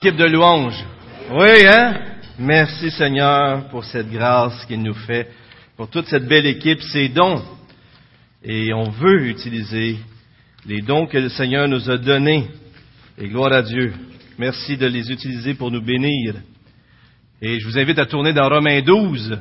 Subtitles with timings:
[0.00, 0.84] Équipe de louanges.
[1.32, 1.98] Oui, hein?
[2.38, 5.28] Merci Seigneur pour cette grâce qu'il nous fait,
[5.76, 7.42] pour toute cette belle équipe, ces dons.
[8.44, 9.96] Et on veut utiliser
[10.66, 12.46] les dons que le Seigneur nous a donnés.
[13.20, 13.92] Et gloire à Dieu.
[14.38, 16.36] Merci de les utiliser pour nous bénir.
[17.42, 19.36] Et je vous invite à tourner dans Romains 12.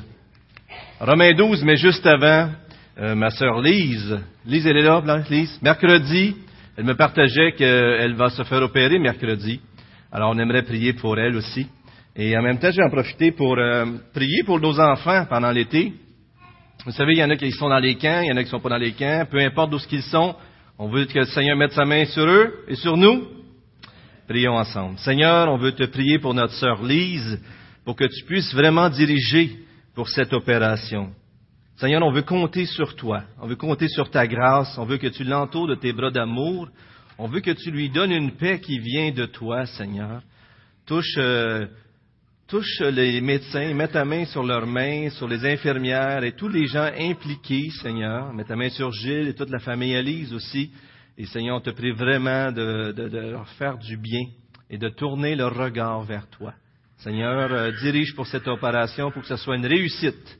[0.99, 2.49] Romains 12, mais juste avant,
[2.97, 4.17] euh, ma sœur Lise.
[4.43, 5.59] Lise, elle est là, Lise?
[5.61, 6.35] Mercredi,
[6.75, 9.61] elle me partageait qu'elle va se faire opérer mercredi.
[10.11, 11.67] Alors, on aimerait prier pour elle aussi.
[12.15, 15.51] Et en même temps, je vais en profiter pour euh, prier pour nos enfants pendant
[15.51, 15.93] l'été.
[16.85, 18.43] Vous savez, il y en a qui sont dans les camps, il y en a
[18.43, 19.25] qui sont pas dans les camps.
[19.29, 20.35] Peu importe d'où qu'ils sont,
[20.79, 23.27] on veut que le Seigneur mette sa main sur eux et sur nous.
[24.27, 24.97] Prions ensemble.
[24.99, 27.39] Seigneur, on veut te prier pour notre sœur Lise,
[27.85, 29.57] pour que tu puisses vraiment diriger
[29.95, 31.11] pour cette opération.
[31.77, 33.23] Seigneur, on veut compter sur toi.
[33.39, 34.77] On veut compter sur ta grâce.
[34.77, 36.69] On veut que tu l'entoures de tes bras d'amour.
[37.19, 40.21] On veut que tu lui donnes une paix qui vient de toi, Seigneur.
[40.85, 41.65] Touche, euh,
[42.47, 46.67] touche les médecins, mets ta main sur leurs mains, sur les infirmières et tous les
[46.67, 48.31] gens impliqués, Seigneur.
[48.33, 50.71] Mets ta main sur Gilles et toute la famille Elise aussi.
[51.17, 52.93] Et Seigneur, on te prie vraiment de,
[53.31, 54.25] leur faire du bien
[54.69, 56.53] et de tourner leur regard vers toi.
[56.97, 60.39] Seigneur, euh, dirige pour cette opération pour que ce soit une réussite.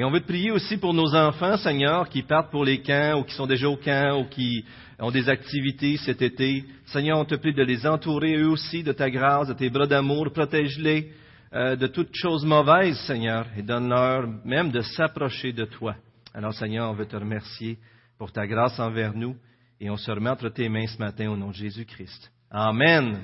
[0.00, 3.18] Et on veut te prier aussi pour nos enfants, Seigneur, qui partent pour les camps
[3.18, 4.64] ou qui sont déjà au camp ou qui
[4.98, 6.64] ont des activités cet été.
[6.86, 9.86] Seigneur, on te prie de les entourer eux aussi de ta grâce, de tes bras
[9.86, 10.32] d'amour.
[10.32, 11.12] Protège-les
[11.52, 15.94] euh, de toutes choses mauvaises, Seigneur, et donne-leur même de s'approcher de toi.
[16.32, 17.76] Alors, Seigneur, on veut te remercier
[18.16, 19.36] pour ta grâce envers nous
[19.78, 22.32] et on se remet entre tes mains ce matin au nom de Jésus-Christ.
[22.50, 23.18] Amen.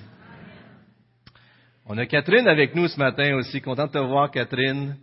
[1.86, 3.62] On a Catherine avec nous ce matin aussi.
[3.62, 4.94] Content de te voir, Catherine,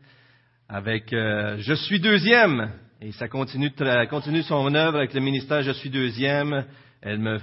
[0.70, 2.72] avec euh, Je suis deuxième.
[3.02, 3.72] Et ça continue,
[4.10, 6.66] continue son œuvre avec le ministère Je suis deuxième.
[7.06, 7.38] Elle me,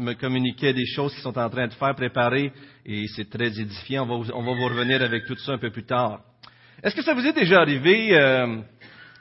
[0.00, 2.52] me, communiquait des choses qu'ils sont en train de faire, préparer,
[2.84, 4.04] et c'est très édifiant.
[4.06, 6.20] On va, on va, vous revenir avec tout ça un peu plus tard.
[6.82, 8.58] Est-ce que ça vous est déjà arrivé euh,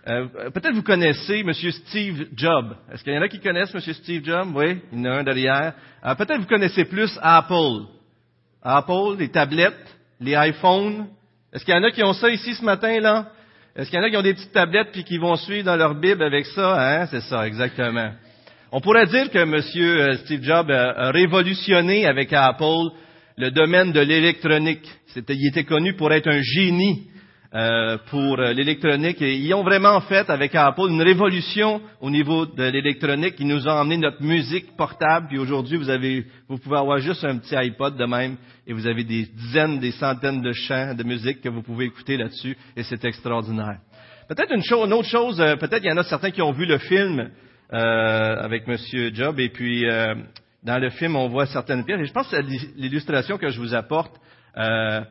[0.08, 1.54] euh, Peut-être vous connaissez M.
[1.54, 2.76] Steve Jobs.
[2.92, 3.80] Est-ce qu'il y en a qui connaissent M.
[3.80, 4.50] Steve Jobs?
[4.54, 5.74] Oui, il y en a un derrière.
[6.06, 7.86] Euh, peut-être vous connaissez plus Apple.
[8.62, 11.08] Apple, les tablettes, les iPhones.
[11.54, 13.28] Est-ce qu'il y en a qui ont ça ici ce matin là?
[13.76, 15.76] Est-ce qu'il y en a qui ont des petites tablettes puis qui vont suivre dans
[15.76, 17.02] leur Bible avec ça?
[17.02, 17.08] Hein?
[17.08, 18.12] C'est ça, exactement.
[18.72, 19.56] On pourrait dire que M.
[19.56, 22.92] Euh, Steve Jobs a révolutionné avec Apple
[23.38, 24.88] le domaine de l'électronique.
[25.16, 27.08] il était connu pour être un génie
[27.56, 32.46] euh, pour euh, l'électronique et ils ont vraiment fait avec Apple une révolution au niveau
[32.46, 33.36] de l'électronique.
[33.40, 37.24] Ils nous ont emmené notre musique portable puis aujourd'hui vous avez, vous pouvez avoir juste
[37.24, 38.38] un petit iPod de même
[38.68, 42.18] et vous avez des dizaines, des centaines de chants de musique que vous pouvez écouter
[42.18, 43.80] là-dessus et c'est extraordinaire.
[44.28, 46.52] Peut-être une, chose, une autre chose, euh, peut-être il y en a certains qui ont
[46.52, 47.32] vu le film
[47.72, 49.86] avec Monsieur Job et puis
[50.64, 52.38] dans le film on voit certaines pierres et je pense que
[52.76, 54.20] l'illustration que je vous apporte
[54.58, 55.02] euh,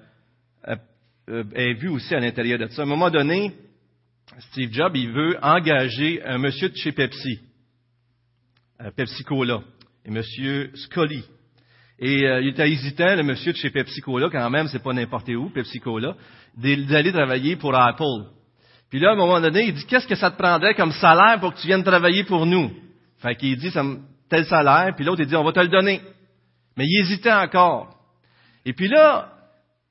[1.54, 2.82] est vu aussi à l'intérieur de ça.
[2.82, 3.52] À un moment donné,
[4.50, 7.40] Steve Jobs, il veut engager un monsieur de chez Pepsi,
[8.80, 9.60] euh, Pepsi Cola,
[10.04, 11.24] et monsieur Scully.
[11.98, 14.92] Et euh, il était hésitant, le monsieur de chez Pepsi Cola, quand même, c'est pas
[14.92, 16.14] n'importe où, Pepsi Cola,
[16.56, 18.26] d'aller travailler pour Apple.
[18.90, 21.40] Puis là, à un moment donné, il dit, qu'est-ce que ça te prendrait comme salaire
[21.40, 22.70] pour que tu viennes travailler pour nous?
[23.18, 23.84] Fait qu'il dit, ça
[24.28, 26.00] tel salaire, puis l'autre, il dit, on va te le donner.
[26.76, 27.94] Mais il hésitait encore.
[28.64, 29.32] Et puis là,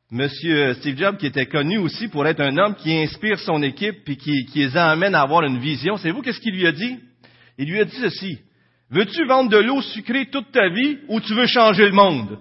[0.10, 4.08] Monsieur Steve Jobs, qui était connu aussi pour être un homme qui inspire son équipe
[4.08, 6.72] et qui, qui les amène à avoir une vision, c'est vous qu'est-ce qu'il lui a
[6.72, 6.98] dit?
[7.58, 8.40] Il lui a dit ceci.
[8.90, 12.40] Veux-tu vendre de l'eau sucrée toute ta vie ou tu veux changer le monde?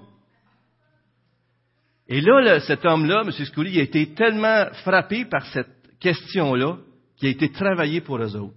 [2.09, 3.33] Et là, cet homme-là, M.
[3.33, 5.67] Scully, a été tellement frappé par cette
[5.99, 6.77] question-là
[7.17, 8.55] qu'il a été travaillé pour eux autres.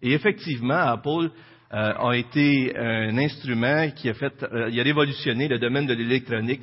[0.00, 1.30] Et effectivement, Apple
[1.74, 5.92] euh, a été un instrument qui a fait, euh, il a révolutionné le domaine de
[5.92, 6.62] l'électronique.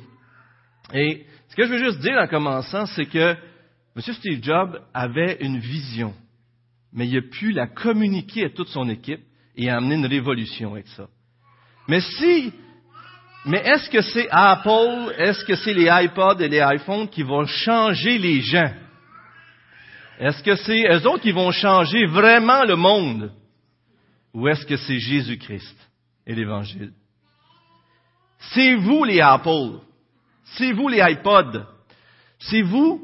[0.92, 3.36] Et ce que je veux juste dire en commençant, c'est que
[3.96, 4.02] M.
[4.02, 6.12] Steve Jobs avait une vision,
[6.92, 9.20] mais il a pu la communiquer à toute son équipe
[9.54, 11.06] et amener une révolution avec ça.
[11.86, 12.52] Mais si,
[13.44, 17.46] mais est-ce que c'est Apple, est-ce que c'est les iPods et les iPhones qui vont
[17.46, 18.72] changer les gens?
[20.18, 23.32] Est-ce que c'est eux autres qui vont changer vraiment le monde?
[24.32, 25.76] Ou est-ce que c'est Jésus-Christ
[26.26, 26.94] et l'Évangile?
[28.40, 29.78] C'est vous les Apple.
[30.44, 31.64] C'est vous les iPods.
[32.38, 33.00] C'est vous,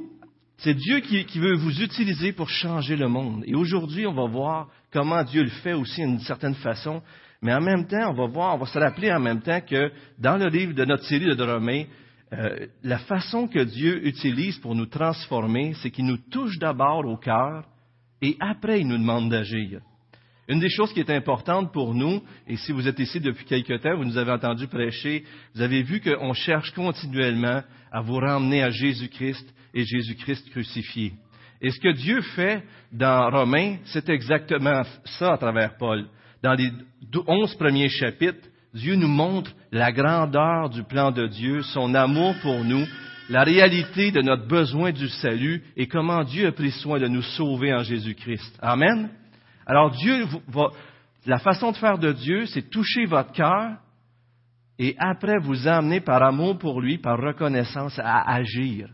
[0.58, 3.44] c'est Dieu qui, veut vous utiliser pour changer le monde.
[3.46, 7.02] Et aujourd'hui, on va voir comment Dieu le fait aussi d'une certaine façon.
[7.42, 9.90] Mais en même temps, on va voir, on va se rappeler en même temps que
[10.18, 11.84] dans le livre de notre série de Romains,
[12.32, 17.16] euh, la façon que Dieu utilise pour nous transformer, c'est qu'il nous touche d'abord au
[17.16, 17.64] cœur
[18.20, 19.80] et après il nous demande d'agir.
[20.50, 23.74] Une des choses qui est importante pour nous, et si vous êtes ici depuis quelque
[23.74, 25.22] temps, vous nous avez entendu prêcher,
[25.54, 27.62] vous avez vu qu'on cherche continuellement
[27.92, 31.12] à vous ramener à Jésus-Christ et Jésus-Christ crucifié.
[31.62, 34.82] Et ce que Dieu fait dans Romains, c'est exactement
[35.20, 36.06] ça à travers Paul.
[36.42, 36.72] Dans les
[37.28, 42.64] onze premiers chapitres, Dieu nous montre la grandeur du plan de Dieu, son amour pour
[42.64, 42.84] nous,
[43.28, 47.22] la réalité de notre besoin du salut et comment Dieu a pris soin de nous
[47.22, 48.58] sauver en Jésus-Christ.
[48.60, 49.10] Amen?
[49.70, 50.70] Alors Dieu va,
[51.26, 53.76] la façon de faire de Dieu, c'est toucher votre cœur
[54.80, 58.88] et après vous amener par amour pour lui, par reconnaissance à agir.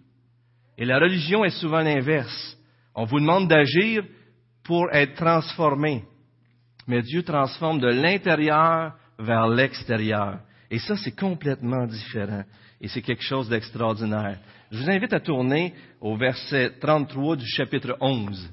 [0.76, 2.58] Et la religion est souvent l'inverse.
[2.94, 4.04] On vous demande d'agir
[4.64, 6.04] pour être transformé.
[6.86, 10.40] Mais Dieu transforme de l'intérieur vers l'extérieur.
[10.70, 12.44] Et ça, c'est complètement différent.
[12.82, 14.40] Et c'est quelque chose d'extraordinaire.
[14.70, 18.52] Je vous invite à tourner au verset 33 du chapitre 11.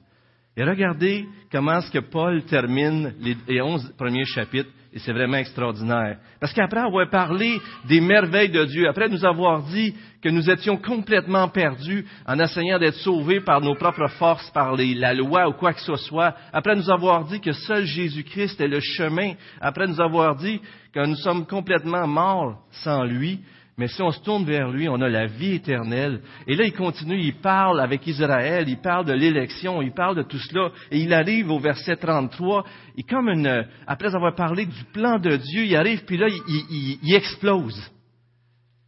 [0.56, 6.20] Et regardez comment est-ce que Paul termine les, onze premiers chapitres, et c'est vraiment extraordinaire.
[6.40, 10.78] Parce qu'après avoir parlé des merveilles de Dieu, après nous avoir dit que nous étions
[10.78, 15.74] complètement perdus en essayant d'être sauvés par nos propres forces, par la loi ou quoi
[15.74, 20.00] que ce soit, après nous avoir dit que seul Jésus-Christ est le chemin, après nous
[20.00, 20.62] avoir dit
[20.94, 23.40] que nous sommes complètement morts sans lui,
[23.78, 26.22] mais si on se tourne vers lui, on a la vie éternelle.
[26.46, 30.24] Et là, il continue, il parle avec Israël, il parle de l'élection, il parle de
[30.24, 30.70] tout cela.
[30.92, 32.66] Et il arrive au verset 33,
[32.98, 37.00] et comme une, après avoir parlé du plan de Dieu, il arrive, puis là, il,
[37.02, 37.80] il explose.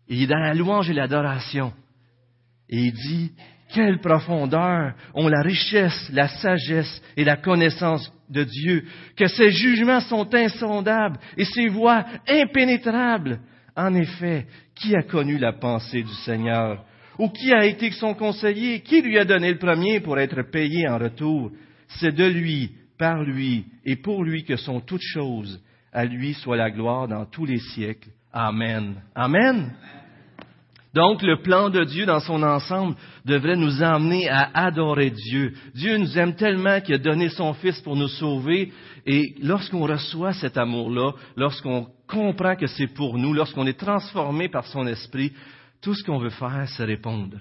[0.08, 1.74] Et il est dans la louange et l'adoration.
[2.70, 3.32] Et il dit,
[3.74, 8.86] quelle profondeur ont la richesse, la sagesse et la connaissance de Dieu,
[9.18, 13.40] que ses jugements sont insondables et ses voies impénétrables.
[13.76, 16.84] En effet, qui a connu la pensée du Seigneur?
[17.18, 18.82] Ou qui a été son conseiller?
[18.82, 21.52] Qui lui a donné le premier pour être payé en retour?
[21.88, 25.62] C'est de lui, par lui et pour lui que sont toutes choses.
[25.94, 28.10] À lui soit la gloire dans tous les siècles.
[28.34, 28.96] Amen.
[29.16, 29.72] Amen.
[30.96, 32.96] Donc le plan de Dieu dans son ensemble
[33.26, 35.54] devrait nous emmener à adorer Dieu.
[35.74, 38.72] Dieu nous aime tellement qu'il a donné son Fils pour nous sauver.
[39.06, 44.66] Et lorsqu'on reçoit cet amour-là, lorsqu'on comprend que c'est pour nous, lorsqu'on est transformé par
[44.68, 45.34] son esprit,
[45.82, 47.40] tout ce qu'on veut faire, c'est répondre.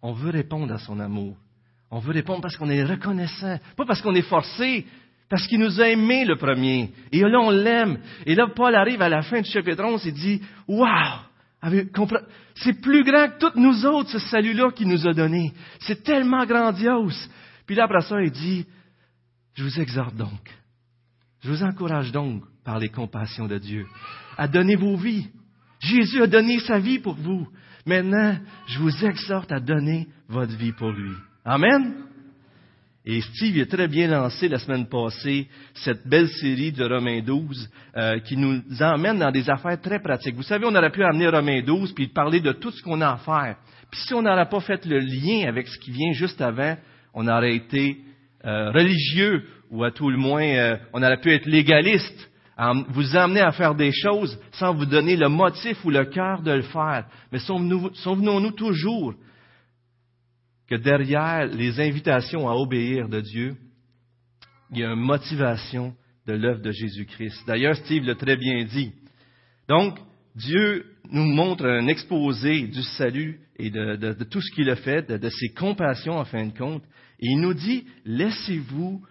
[0.00, 1.36] On veut répondre à son amour.
[1.90, 4.86] On veut répondre parce qu'on est reconnaissant, pas parce qu'on est forcé,
[5.28, 6.92] parce qu'il nous a aimés le premier.
[7.10, 7.98] Et là, on l'aime.
[8.26, 11.27] Et là, Paul arrive à la fin du chapitre 11 et dit, Waouh!
[12.54, 15.52] C'est plus grand que toutes nous autres, ce salut-là qu'il nous a donné.
[15.80, 17.28] C'est tellement grandiose.
[17.66, 18.66] Puis là, après ça, il dit,
[19.54, 20.56] je vous exhorte donc,
[21.42, 23.86] je vous encourage donc, par les compassions de Dieu,
[24.36, 25.28] à donner vos vies.
[25.80, 27.48] Jésus a donné sa vie pour vous.
[27.86, 31.12] Maintenant, je vous exhorte à donner votre vie pour lui.
[31.44, 32.07] Amen.
[33.10, 37.70] Et Steve a très bien lancé la semaine passée cette belle série de Romains 12
[37.96, 40.34] euh, qui nous emmène dans des affaires très pratiques.
[40.34, 43.12] Vous savez, on aurait pu amener Romains 12 puis parler de tout ce qu'on a
[43.12, 43.56] à faire.
[43.90, 46.76] Puis si on n'aurait pas fait le lien avec ce qui vient juste avant,
[47.14, 47.96] on aurait été
[48.44, 52.30] euh, religieux ou à tout le moins, euh, on aurait pu être légaliste,
[52.90, 56.50] vous amener à faire des choses sans vous donner le motif ou le cœur de
[56.50, 57.06] le faire.
[57.32, 59.14] Mais souvenons-nous toujours
[60.68, 63.56] que derrière les invitations à obéir de Dieu,
[64.70, 65.94] il y a une motivation
[66.26, 67.44] de l'œuvre de Jésus-Christ.
[67.46, 68.92] D'ailleurs, Steve l'a très bien dit.
[69.66, 69.98] Donc,
[70.34, 75.28] Dieu nous montre un exposé du salut et de, tout ce qu'il a fait, de,
[75.30, 76.84] ses compassions en fin de compte.
[77.18, 79.02] Et il nous dit, laissez-vous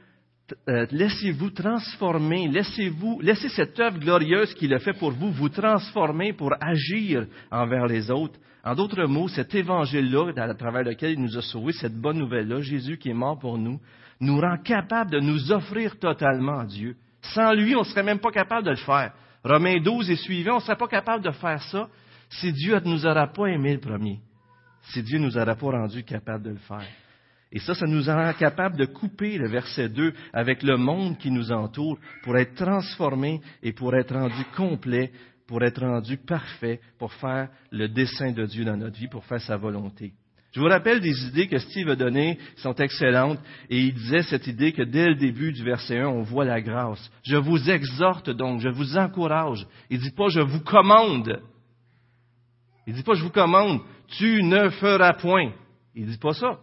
[0.70, 6.34] euh, laissez-vous transformer, laissez-vous, laissez cette œuvre glorieuse qu'il a fait pour vous vous transformer
[6.34, 8.39] pour agir envers les autres.
[8.63, 12.62] En d'autres mots, cet évangile-là, à travers lequel il nous a sauvés, cette bonne nouvelle-là,
[12.62, 13.80] Jésus qui est mort pour nous,
[14.20, 16.96] nous rend capable de nous offrir totalement à Dieu.
[17.34, 19.13] Sans lui, on ne serait même pas capable de le faire.
[19.44, 21.88] Romains 12 et suivants, on ne serait pas capable de faire ça
[22.30, 24.20] si Dieu ne nous aura pas aimé le premier,
[24.92, 26.88] si Dieu ne nous aura pas rendu capable de le faire.
[27.51, 31.32] Et ça, ça nous rend capable de couper le verset 2 avec le monde qui
[31.32, 35.12] nous entoure pour être transformé et pour être rendu complet,
[35.48, 39.42] pour être rendu parfait, pour faire le dessein de Dieu dans notre vie, pour faire
[39.42, 40.12] sa volonté.
[40.51, 43.39] Je vous rappelle des idées que Steve a données, qui sont excellentes,
[43.70, 46.62] et il disait cette idée que dès le début du verset 1, on voit la
[46.62, 47.12] grâce.
[47.24, 49.66] Je vous exhorte donc, je vous encourage.
[49.89, 51.42] Il dit pas je vous commande.
[52.88, 55.51] Il dit pas je vous commande, tu ne feras point.
[55.96, 56.60] Il dit pas ça.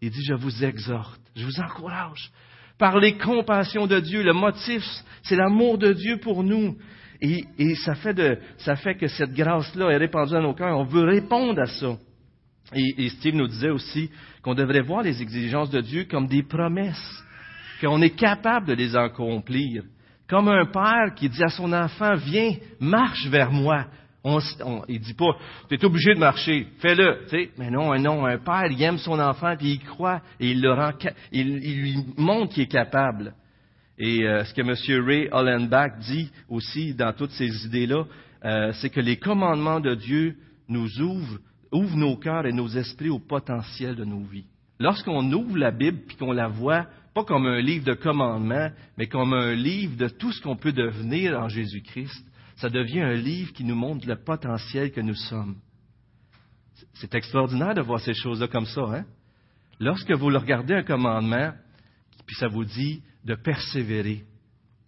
[0.00, 2.30] Il dit, je vous exhorte, je vous encourage.
[2.78, 4.82] Par les compassions de Dieu, le motif,
[5.22, 6.76] c'est l'amour de Dieu pour nous.
[7.22, 10.78] Et, ça, fait de, ça fait que cette grâce-là est répandue dans nos cœurs.
[10.78, 11.96] On veut répondre à ça.
[12.74, 14.10] Et, Steve nous disait aussi
[14.42, 17.22] qu'on devrait voir les exigences de Dieu comme des promesses.
[17.80, 19.84] qu'on est capable de les accomplir.
[20.28, 23.86] Comme un père qui dit à son enfant, viens, marche vers moi.
[24.28, 25.36] On, on, il dit pas,
[25.68, 27.26] tu es obligé de marcher, fais-le.
[27.58, 30.72] Mais non, non, un père, il aime son enfant, puis il croit, et il, le
[30.72, 30.90] rend,
[31.30, 33.34] il, il lui montre qu'il est capable.
[33.98, 35.06] Et euh, ce que M.
[35.06, 38.04] Ray Hollenbach dit aussi dans toutes ces idées-là,
[38.44, 40.34] euh, c'est que les commandements de Dieu
[40.68, 41.38] nous ouvrent,
[41.70, 44.46] ouvrent nos cœurs et nos esprits au potentiel de nos vies.
[44.80, 49.06] Lorsqu'on ouvre la Bible puis qu'on la voit pas comme un livre de commandements, mais
[49.06, 53.52] comme un livre de tout ce qu'on peut devenir en Jésus-Christ, ça devient un livre
[53.52, 55.56] qui nous montre le potentiel que nous sommes.
[56.94, 58.82] C'est extraordinaire de voir ces choses-là comme ça.
[58.82, 59.04] Hein?
[59.78, 61.52] Lorsque vous regardez un commandement,
[62.26, 64.24] puis ça vous dit de persévérer,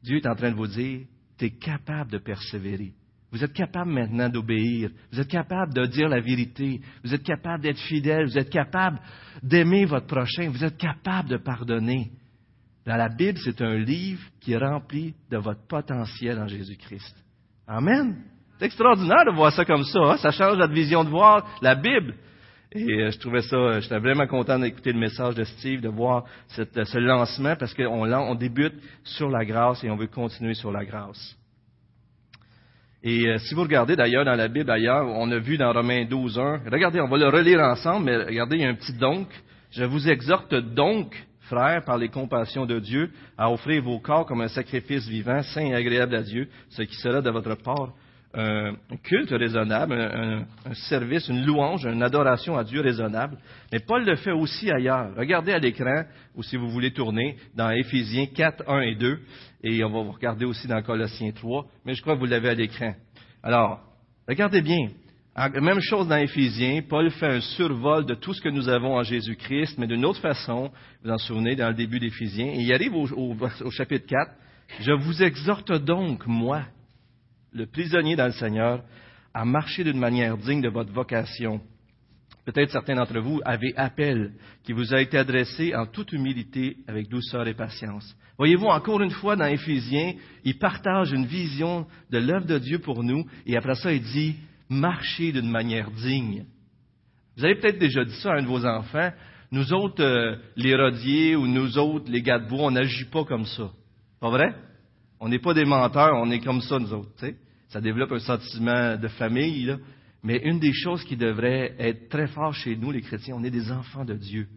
[0.02, 1.06] Dieu est en train de vous dire,
[1.38, 2.92] tu es capable de persévérer.
[3.30, 4.90] Vous êtes capable maintenant d'obéir.
[5.12, 6.80] Vous êtes capable de dire la vérité.
[7.04, 8.24] Vous êtes capable d'être fidèle.
[8.24, 8.98] Vous êtes capable
[9.42, 10.48] d'aimer votre prochain.
[10.48, 12.10] Vous êtes capable de pardonner.
[12.86, 17.22] Dans la Bible, c'est un livre qui est rempli de votre potentiel en Jésus-Christ.
[17.68, 18.16] Amen.
[18.58, 20.00] C'est extraordinaire de voir ça comme ça.
[20.00, 20.16] Hein.
[20.16, 22.14] Ça change notre vision de voir la Bible.
[22.72, 25.88] Et euh, je trouvais ça, euh, j'étais vraiment content d'écouter le message de Steve, de
[25.88, 30.54] voir cette, ce lancement, parce qu'on on débute sur la grâce et on veut continuer
[30.54, 31.36] sur la grâce.
[33.02, 36.04] Et euh, si vous regardez d'ailleurs dans la Bible ailleurs, on a vu dans Romains
[36.06, 38.94] 12, 1, regardez, on va le relire ensemble, mais regardez, il y a un petit
[38.94, 39.28] donc.
[39.70, 41.14] Je vous exhorte donc,
[41.48, 45.66] frères, par les compassions de Dieu, à offrir vos corps comme un sacrifice vivant, saint
[45.66, 47.92] et agréable à Dieu, ce qui sera de votre part
[48.34, 53.38] un culte raisonnable, un, service, une louange, une adoration à Dieu raisonnable.
[53.72, 55.14] Mais Paul le fait aussi ailleurs.
[55.16, 59.20] Regardez à l'écran, ou si vous voulez tourner, dans Éphésiens 4, 1 et 2,
[59.64, 62.50] et on va vous regarder aussi dans Colossiens 3, mais je crois que vous l'avez
[62.50, 62.94] à l'écran.
[63.42, 63.80] Alors,
[64.28, 64.88] regardez bien.
[65.38, 69.04] Même chose dans Éphésiens, Paul fait un survol de tout ce que nous avons en
[69.04, 70.72] Jésus-Christ, mais d'une autre façon,
[71.04, 73.36] vous en souvenez, dans le début d'Éphésiens, il arrive au
[73.70, 74.32] chapitre 4,
[74.80, 76.62] Je vous exhorte donc, moi,
[77.52, 78.82] le prisonnier dans le Seigneur,
[79.32, 81.60] à marcher d'une manière digne de votre vocation.
[82.44, 84.32] Peut-être certains d'entre vous avez appel
[84.64, 88.16] qui vous a été adressé en toute humilité, avec douceur et patience.
[88.38, 93.04] Voyez-vous, encore une fois, dans Éphésiens, il partage une vision de l'œuvre de Dieu pour
[93.04, 94.34] nous, et après ça, il dit,
[94.68, 96.44] marchez d'une manière digne.
[97.36, 99.10] Vous avez peut-être déjà dit ça à un de vos enfants.
[99.50, 103.24] Nous autres, euh, les rodiers ou nous autres, les gars de bois, on n'agit pas
[103.24, 103.70] comme ça.
[104.20, 104.54] Pas vrai?
[105.20, 107.12] On n'est pas des menteurs, on est comme ça, nous autres.
[107.68, 109.76] Ça développe un sentiment de famille, là.
[110.22, 113.50] Mais une des choses qui devrait être très fort chez nous, les chrétiens, on est
[113.50, 114.48] des enfants de Dieu.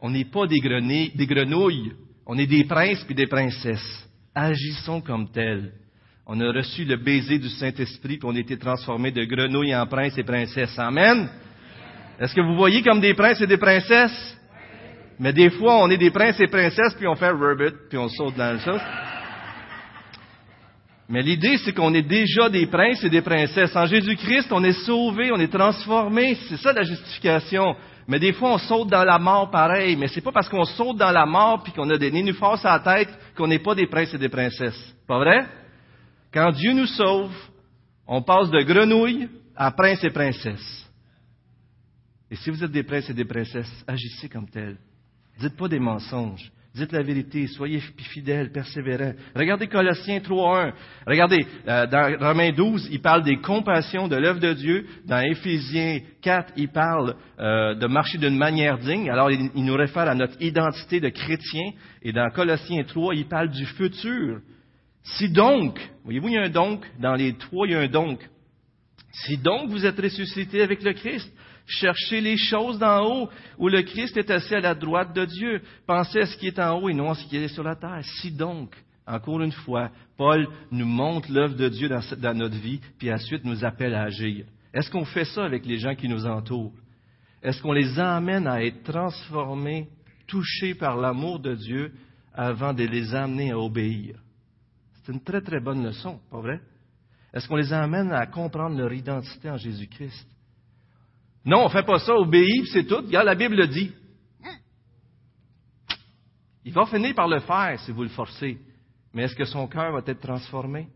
[0.00, 1.92] On n'est pas des, grenouilles, des grenouilles,
[2.26, 4.08] on est des princes puis des princesses.
[4.34, 5.72] Agissons comme tels.
[6.26, 9.86] On a reçu le baiser du Saint-Esprit, puis on a été transformés de grenouilles en
[9.86, 10.78] princes et princesses.
[10.78, 11.28] Amen.
[12.18, 14.38] Est-ce que vous voyez comme des princes et des princesses?
[15.18, 18.08] Mais des fois, on est des princes et princesses, puis on fait rabbit, puis on
[18.08, 18.80] saute dans le chose.
[21.10, 23.76] Mais l'idée, c'est qu'on est déjà des princes et des princesses.
[23.76, 26.38] En Jésus-Christ, on est sauvés, on est transformés.
[26.48, 27.76] C'est ça la justification.
[28.08, 29.96] Mais des fois, on saute dans la mort pareil.
[29.96, 32.78] Mais c'est pas parce qu'on saute dans la mort puis qu'on a des nénuphars à
[32.78, 34.94] la tête qu'on n'est pas des princes et des princesses.
[35.06, 35.44] Pas vrai?
[36.34, 37.32] Quand Dieu nous sauve,
[38.08, 40.90] on passe de grenouille à prince et princesse.
[42.28, 44.76] Et si vous êtes des princes et des princesses, agissez comme tels.
[45.38, 46.50] Dites pas des mensonges.
[46.74, 49.12] Dites la vérité, soyez fidèles, persévérants.
[49.36, 50.72] Regardez Colossiens 3.1.
[51.06, 54.86] Regardez, euh, dans Romains 12, il parle des compassions de l'œuvre de Dieu.
[55.04, 59.08] Dans Éphésiens 4, il parle euh, de marcher d'une manière digne.
[59.08, 61.70] Alors, il, il, nous réfère à notre identité de chrétien.
[62.02, 64.40] Et dans Colossiens 3, il parle du futur.
[65.04, 67.88] Si donc, voyez-vous, il y a un donc, dans les trois, il y a un
[67.88, 68.20] donc.
[69.12, 71.30] Si donc vous êtes ressuscité avec le Christ,
[71.66, 75.62] Cherchez les choses d'en haut, où le Christ est assis à la droite de Dieu.
[75.86, 77.74] Pensez à ce qui est en haut et non à ce qui est sur la
[77.74, 78.02] terre.
[78.20, 83.12] Si donc, encore une fois, Paul nous montre l'œuvre de Dieu dans, notre vie, puis
[83.12, 84.44] ensuite nous appelle à agir.
[84.74, 86.74] Est-ce qu'on fait ça avec les gens qui nous entourent?
[87.42, 89.88] Est-ce qu'on les emmène à être transformés,
[90.26, 91.92] touchés par l'amour de Dieu,
[92.34, 94.16] avant de les amener à obéir?
[95.04, 96.60] C'est une très très bonne leçon, pas vrai?
[97.32, 100.26] Est-ce qu'on les amène à comprendre leur identité en Jésus-Christ?
[101.44, 102.96] Non, on ne fait pas ça, obéis, c'est tout.
[102.96, 103.92] Regarde, la Bible le dit.
[106.64, 108.58] Il va finir par le faire si vous le forcez.
[109.12, 110.88] Mais est-ce que son cœur va être transformé?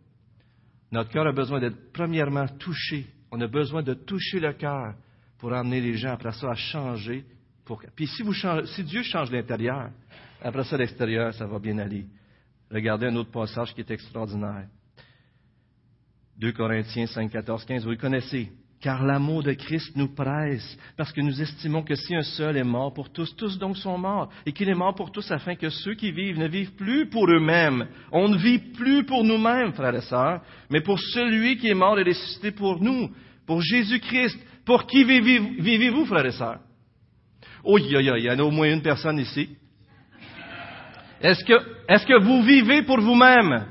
[0.90, 3.06] Notre cœur a besoin d'être premièrement touché.
[3.30, 4.94] On a besoin de toucher le cœur
[5.38, 7.26] pour amener les gens après ça à changer.
[7.94, 9.90] Puis si, vous si Dieu change l'intérieur,
[10.40, 12.06] après ça l'extérieur, ça va bien aller.
[12.70, 14.66] Regardez un autre passage qui est extraordinaire.
[16.38, 18.52] 2 Corinthiens 5, 14, 15, vous le connaissez.
[18.80, 22.64] car l'amour de Christ nous presse, parce que nous estimons que si un seul est
[22.64, 25.68] mort pour tous, tous donc sont morts, et qu'il est mort pour tous afin que
[25.68, 27.88] ceux qui vivent ne vivent plus pour eux-mêmes.
[28.12, 31.98] On ne vit plus pour nous-mêmes, frères et sœurs, mais pour celui qui est mort
[31.98, 33.10] et ressuscité pour nous,
[33.46, 34.38] pour Jésus-Christ.
[34.64, 36.60] Pour qui vivez-vous, frères et sœurs?
[37.64, 39.56] Oh, il y, en a au moins une personne ici.
[41.20, 41.54] Est-ce que,
[41.88, 43.64] est-ce que vous vivez pour vous-même?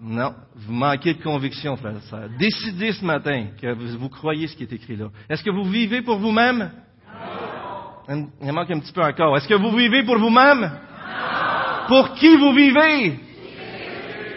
[0.00, 2.28] Non, vous manquez de conviction, frère et sœur.
[2.38, 5.08] Décidez ce matin que vous, croyez ce qui est écrit là.
[5.28, 6.70] Est-ce que vous vivez pour vous-même?
[8.08, 8.28] Non.
[8.40, 9.36] Il manque un petit peu encore.
[9.36, 10.60] Est-ce que vous vivez pour vous-même?
[10.60, 11.88] Non.
[11.88, 13.18] Pour qui vous vivez?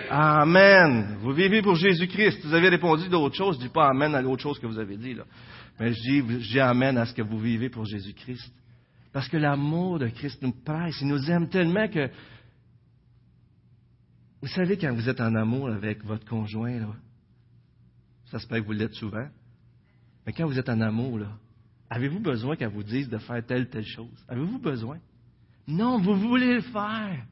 [0.09, 1.17] Amen.
[1.21, 2.43] Vous vivez pour Jésus-Christ.
[2.43, 3.57] Vous avez répondu d'autre chose.
[3.57, 5.23] Je dis pas Amen à l'autre chose que vous avez dit, là.
[5.79, 8.51] Mais je dis, je dis Amen à ce que vous vivez pour Jésus-Christ.
[9.13, 10.95] Parce que l'amour de Christ nous presse.
[11.01, 12.09] Il nous aime tellement que
[14.41, 16.87] vous savez, quand vous êtes en amour avec votre conjoint, là,
[18.31, 19.27] ça se peut que vous l'êtes souvent,
[20.25, 21.27] mais quand vous êtes en amour, là,
[21.89, 24.25] avez-vous besoin qu'elle vous dise de faire telle, telle chose?
[24.27, 24.97] Avez-vous besoin?
[25.67, 27.23] Non, vous voulez le faire.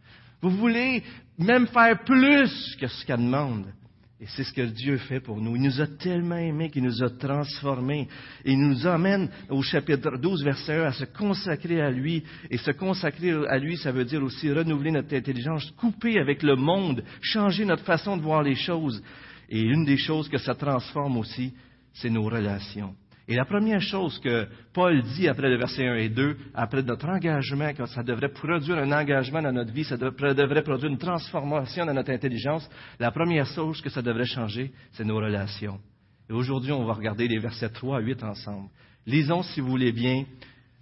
[0.42, 1.04] Vous voulez
[1.38, 3.74] même faire plus que ce qu'elle demande.
[4.22, 5.56] Et c'est ce que Dieu fait pour nous.
[5.56, 8.10] Il nous a tellement aimés qu'il nous a transformés.
[8.44, 12.24] Il nous amène au chapitre 12, verset 1, à se consacrer à lui.
[12.50, 16.58] Et se consacrer à lui, ça veut dire aussi renouveler notre intelligence, couper avec le
[16.58, 19.02] monde, changer notre façon de voir les choses.
[19.48, 21.54] Et une des choses que ça transforme aussi,
[21.94, 22.94] c'est nos relations.
[23.30, 27.08] Et la première chose que Paul dit après le verset 1 et 2, après notre
[27.08, 31.86] engagement, que ça devrait produire un engagement dans notre vie, ça devrait produire une transformation
[31.86, 32.68] dans notre intelligence,
[33.00, 35.80] la première chose que ça devrait changer, c'est nos relations.
[36.28, 38.70] Et aujourd'hui, on va regarder les versets 3 à 8 ensemble.
[39.06, 40.26] Lisons, si vous voulez bien,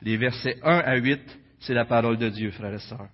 [0.02, 1.20] les versets 1 à 8,
[1.60, 3.10] c'est la parole de Dieu, frères et sœurs.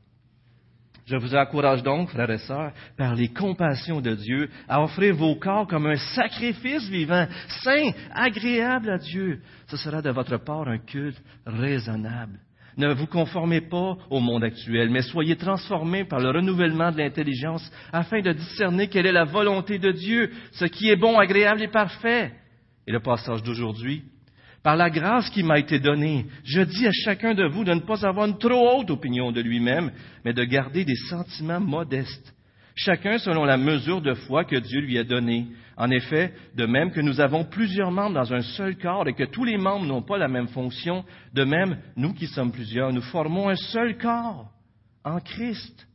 [1.06, 5.36] Je vous encourage donc, frères et sœurs, par les compassions de Dieu, à offrir vos
[5.36, 7.28] corps comme un sacrifice vivant,
[7.62, 9.42] saint, agréable à Dieu.
[9.68, 12.40] Ce sera de votre part un culte raisonnable.
[12.78, 17.70] Ne vous conformez pas au monde actuel, mais soyez transformés par le renouvellement de l'intelligence
[17.92, 21.68] afin de discerner quelle est la volonté de Dieu, ce qui est bon, agréable et
[21.68, 22.32] parfait.
[22.88, 24.04] Et le passage d'aujourd'hui,
[24.64, 27.82] par la grâce qui m'a été donnée, je dis à chacun de vous de ne
[27.82, 29.92] pas avoir une trop haute opinion de lui-même,
[30.24, 32.34] mais de garder des sentiments modestes,
[32.74, 35.48] chacun selon la mesure de foi que Dieu lui a donnée.
[35.76, 39.26] En effet, de même que nous avons plusieurs membres dans un seul corps et que
[39.26, 43.02] tous les membres n'ont pas la même fonction, de même, nous qui sommes plusieurs, nous
[43.02, 44.50] formons un seul corps
[45.04, 45.88] en Christ.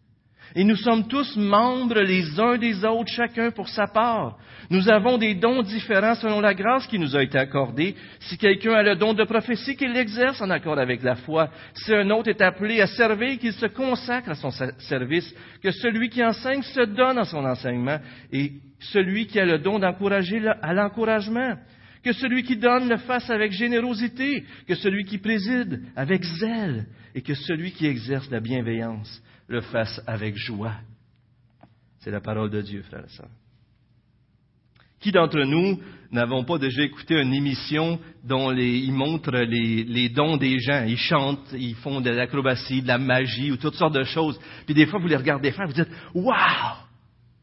[0.55, 4.39] Et nous sommes tous membres les uns des autres, chacun pour sa part.
[4.71, 7.95] Nous avons des dons différents selon la grâce qui nous a été accordée.
[8.21, 11.51] Si quelqu'un a le don de prophétie, qu'il l'exerce en accord avec la foi.
[11.75, 15.35] Si un autre est appelé à servir, qu'il se consacre à son service.
[15.63, 17.99] Que celui qui enseigne se donne à son enseignement.
[18.33, 21.57] Et celui qui a le don d'encourager à l'encouragement.
[22.03, 24.45] Que celui qui donne le fasse avec générosité.
[24.67, 26.87] Que celui qui préside avec zèle.
[27.15, 30.77] Et que celui qui exerce la bienveillance le fasse avec joie.
[32.01, 33.29] C'est la parole de Dieu, frère et sœurs.
[35.01, 35.81] Qui d'entre nous
[36.11, 40.85] n'avons pas déjà écouté une émission dont les, ils montrent les, les, dons des gens?
[40.85, 44.39] Ils chantent, ils font de l'acrobatie, de la magie ou toutes sortes de choses.
[44.67, 46.35] Puis des fois, vous les regardez faire, vous dites, Wow!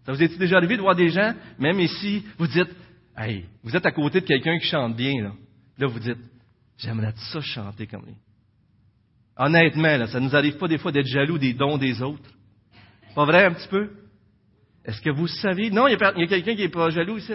[0.05, 2.69] Ça vous est déjà arrivé de voir des gens, même ici, vous dites,
[3.17, 5.31] Hey, vous êtes à côté de quelqu'un qui chante bien, là.
[5.77, 6.19] Là, vous dites,
[6.77, 8.15] J'aimerais ça chanter comme lui.
[9.37, 12.29] Honnêtement, ça nous arrive pas des fois d'être jaloux des dons des autres.
[13.13, 13.89] Pas vrai un petit peu?
[14.85, 15.71] Est-ce que vous savez?
[15.71, 17.33] Non, il y a, quelqu'un qui est pas jaloux ici?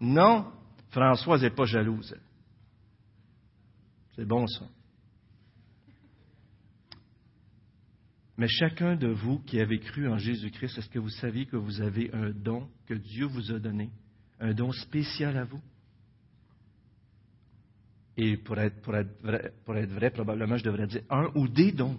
[0.00, 0.46] Non.
[0.90, 2.14] Françoise n'est pas jalouse.
[4.14, 4.64] C'est bon ça.
[8.36, 11.80] Mais chacun de vous qui avez cru en Jésus-Christ, est-ce que vous saviez que vous
[11.80, 13.90] avez un don que Dieu vous a donné?
[14.38, 15.60] Un don spécial à vous?
[18.20, 18.74] Et pour être,
[19.22, 21.96] vrai, probablement, je devrais dire un ou des dons.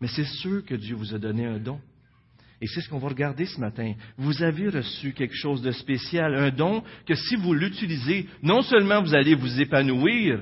[0.00, 1.80] Mais c'est sûr que Dieu vous a donné un don.
[2.62, 3.92] Et c'est ce qu'on va regarder ce matin.
[4.16, 9.02] Vous avez reçu quelque chose de spécial, un don que si vous l'utilisez, non seulement
[9.02, 10.38] vous allez vous épanouir,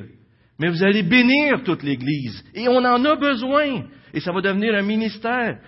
[0.58, 2.44] mais vous allez bénir toute l'Église.
[2.54, 3.86] Et on en a besoin.
[4.12, 5.58] Et ça va devenir un ministère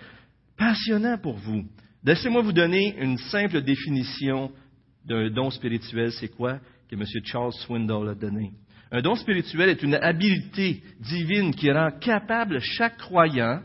[0.58, 1.64] passionnant pour vous.
[2.04, 4.52] Laissez-moi vous donner une simple définition
[5.06, 6.12] d'un don spirituel.
[6.12, 7.04] C'est quoi que M.
[7.24, 8.52] Charles Swindoll a donné?
[8.92, 13.60] Un don spirituel est une habileté divine qui rend capable chaque croyant.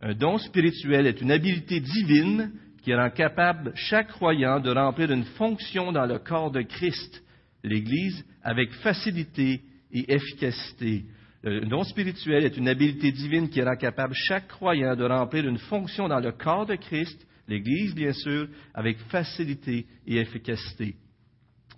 [0.00, 2.50] Un don spirituel est une habileté divine
[2.82, 7.22] qui rend capable chaque croyant de remplir une fonction dans le corps de Christ,
[7.62, 9.60] l'Église, avec facilité
[9.92, 11.04] et efficacité.
[11.44, 15.58] Un don spirituel est une habileté divine qui rend capable chaque croyant de remplir une
[15.58, 20.96] fonction dans le corps de Christ, l'Église bien sûr, avec facilité et efficacité.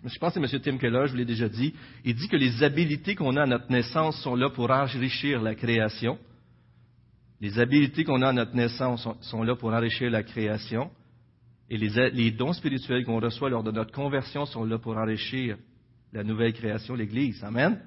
[0.05, 0.63] Je pense que c'est M.
[0.63, 3.47] Tim Keller, je vous l'ai déjà dit, il dit que les habiletés qu'on a à
[3.47, 6.19] notre naissance sont là pour enrichir la création.
[7.41, 10.91] Les habiletés qu'on a à notre naissance sont, là pour enrichir la création.
[11.69, 15.57] Et les, les dons spirituels qu'on reçoit lors de notre conversion sont là pour enrichir
[16.13, 17.43] la nouvelle création, l'Église.
[17.43, 17.79] Amen.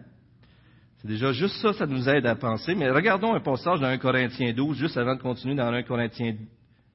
[1.01, 2.75] C'est déjà juste ça, ça nous aide à penser.
[2.75, 6.35] Mais regardons un passage dans 1 Corinthiens 12, juste avant de continuer dans 1 Corinthiens,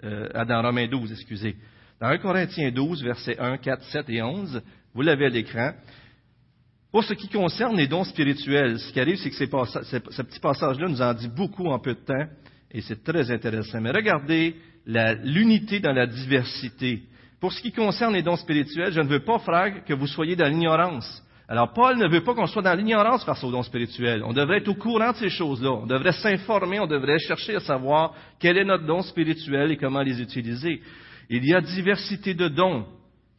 [0.04, 1.56] euh, dans Romains 12, excusez.
[2.00, 4.62] Dans 1 Corinthiens 12, versets 1, 4, 7 et 11,
[4.94, 5.72] vous l'avez à l'écran.
[6.92, 10.88] Pour ce qui concerne les dons spirituels, ce qui arrive, c'est que ce petit passage-là
[10.88, 12.26] nous en dit beaucoup en peu de temps,
[12.70, 13.80] et c'est très intéressant.
[13.80, 14.54] Mais regardez
[14.86, 17.02] l'unité dans la diversité.
[17.40, 20.36] Pour ce qui concerne les dons spirituels, je ne veux pas, frère, que vous soyez
[20.36, 21.22] dans l'ignorance.
[21.46, 24.22] Alors, Paul ne veut pas qu'on soit dans l'ignorance face aux dons spirituels.
[24.24, 25.72] On devrait être au courant de ces choses-là.
[25.72, 30.00] On devrait s'informer, on devrait chercher à savoir quel est notre don spirituel et comment
[30.00, 30.80] les utiliser.
[31.28, 32.86] Il y a diversité de dons,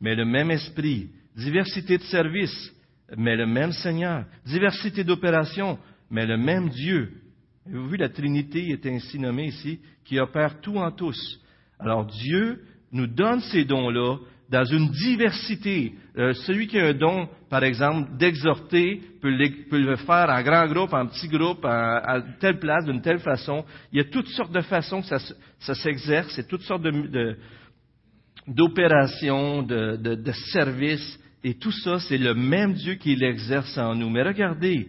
[0.01, 1.09] mais le même esprit.
[1.35, 2.73] Diversité de services,
[3.17, 4.25] mais le même Seigneur.
[4.45, 5.77] Diversité d'opérations,
[6.09, 7.11] mais le même Dieu.
[7.65, 11.39] Vous vu, la Trinité est ainsi nommée ici, qui opère tout en tous.
[11.79, 14.17] Alors Dieu nous donne ces dons-là
[14.49, 15.93] dans une diversité.
[16.17, 20.93] Euh, celui qui a un don, par exemple, d'exhorter, peut, le faire en grand groupe,
[20.93, 23.65] en petit groupe, à, telle place, d'une telle façon.
[23.91, 26.85] Il y a toutes sortes de façons que ça, s'exerce, et toutes sortes
[28.47, 34.09] d'opérations, de, de, services, et tout ça, c'est le même Dieu qui l'exerce en nous.
[34.09, 34.87] Mais regardez,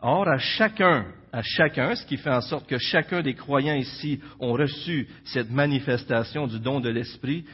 [0.00, 4.20] or à chacun, à chacun, ce qui fait en sorte que chacun des croyants ici
[4.38, 7.44] ont reçu cette manifestation du don de l'Esprit,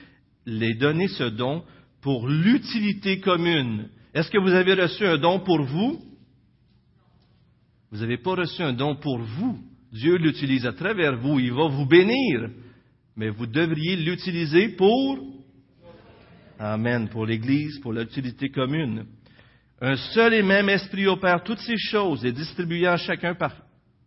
[0.44, 1.64] les donner ce don
[2.02, 3.88] pour l'utilité commune.
[4.12, 5.98] Est-ce que vous avez reçu un don pour vous?
[7.90, 9.58] Vous n'avez pas reçu un don pour vous.
[9.90, 11.40] Dieu l'utilise à travers vous.
[11.40, 12.50] Il va vous bénir.
[13.16, 15.37] Mais vous devriez l'utiliser pour
[16.60, 19.06] Amen, pour l'Église, pour l'utilité commune.
[19.80, 23.36] Un seul et même esprit opère toutes ces choses et distribuant chacun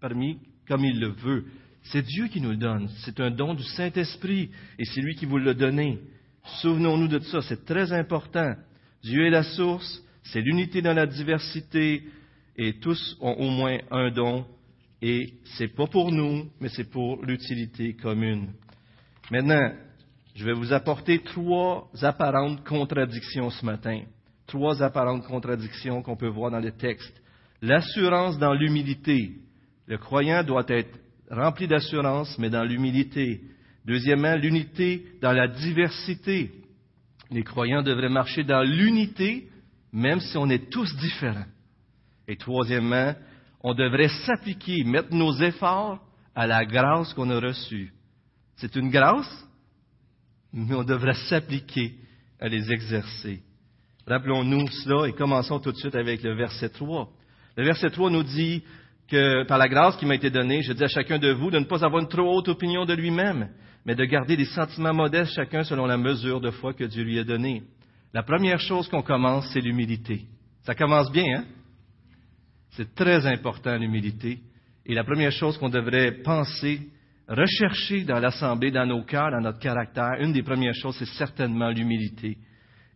[0.01, 0.37] parmi
[0.67, 1.45] comme il le veut.
[1.83, 2.89] C'est Dieu qui nous le donne.
[3.05, 5.99] C'est un don du Saint-Esprit et c'est lui qui vous l'a donné.
[6.61, 8.53] Souvenons-nous de ça, c'est très important.
[9.01, 12.03] Dieu est la source, c'est l'unité dans la diversité,
[12.57, 14.45] et tous ont au moins un don,
[15.01, 18.49] et c'est pas pour nous, mais c'est pour l'utilité commune.
[19.31, 19.71] Maintenant,
[20.35, 24.01] je vais vous apporter trois apparentes contradictions ce matin.
[24.47, 27.21] Trois apparentes contradictions qu'on peut voir dans le texte.
[27.61, 29.33] L'assurance dans l'humilité.
[29.87, 30.97] Le croyant doit être
[31.29, 33.41] rempli d'assurance, mais dans l'humilité.
[33.85, 36.51] Deuxièmement, l'unité dans la diversité.
[37.29, 39.47] Les croyants devraient marcher dans l'unité,
[39.93, 41.45] même si on est tous différents.
[42.27, 43.13] Et troisièmement,
[43.61, 45.99] on devrait s'appliquer, mettre nos efforts
[46.35, 47.93] à la grâce qu'on a reçue.
[48.57, 49.47] C'est une grâce,
[50.53, 51.95] mais on devrait s'appliquer
[52.39, 53.41] à les exercer.
[54.07, 57.09] Rappelons-nous cela et commençons tout de suite avec le verset 3.
[57.57, 58.63] Le verset 3 nous dit
[59.07, 61.59] que par la grâce qui m'a été donnée, je dis à chacun de vous de
[61.59, 63.49] ne pas avoir une trop haute opinion de lui-même,
[63.85, 67.19] mais de garder des sentiments modestes chacun selon la mesure de foi que Dieu lui
[67.19, 67.63] a donnée.
[68.13, 70.25] La première chose qu'on commence, c'est l'humilité.
[70.63, 71.45] Ça commence bien, hein?
[72.71, 74.39] C'est très important l'humilité.
[74.85, 76.81] Et la première chose qu'on devrait penser,
[77.31, 81.69] rechercher dans l'assemblée, dans nos cœurs, dans notre caractère, une des premières choses, c'est certainement
[81.69, 82.37] l'humilité.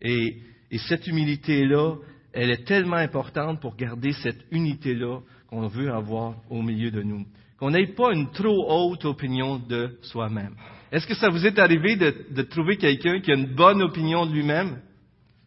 [0.01, 0.37] Et,
[0.71, 1.95] et cette humilité-là,
[2.33, 7.25] elle est tellement importante pour garder cette unité-là qu'on veut avoir au milieu de nous.
[7.57, 10.55] Qu'on n'ait pas une trop haute opinion de soi-même.
[10.91, 14.33] Est-ce que ça vous est arrivé de, trouver quelqu'un qui a une bonne opinion de
[14.33, 14.81] lui-même,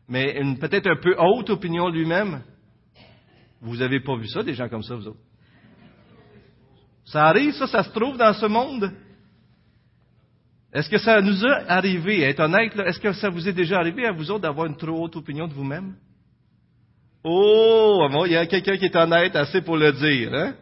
[0.09, 2.43] mais peut-être un peu haute opinion de lui-même?
[3.61, 5.21] Vous n'avez pas vu ça, des gens comme ça, vous autres?
[7.13, 8.93] Ça arrive, ça, ça se trouve dans ce monde?
[10.73, 14.07] Est-ce que ça nous a arrivé, être honnête, est-ce que ça vous est déjà arrivé
[14.07, 15.95] à vous autres d'avoir une trop haute opinion de vous-même?
[17.25, 20.55] Oh, il y a quelqu'un qui est honnête assez pour le dire, hein?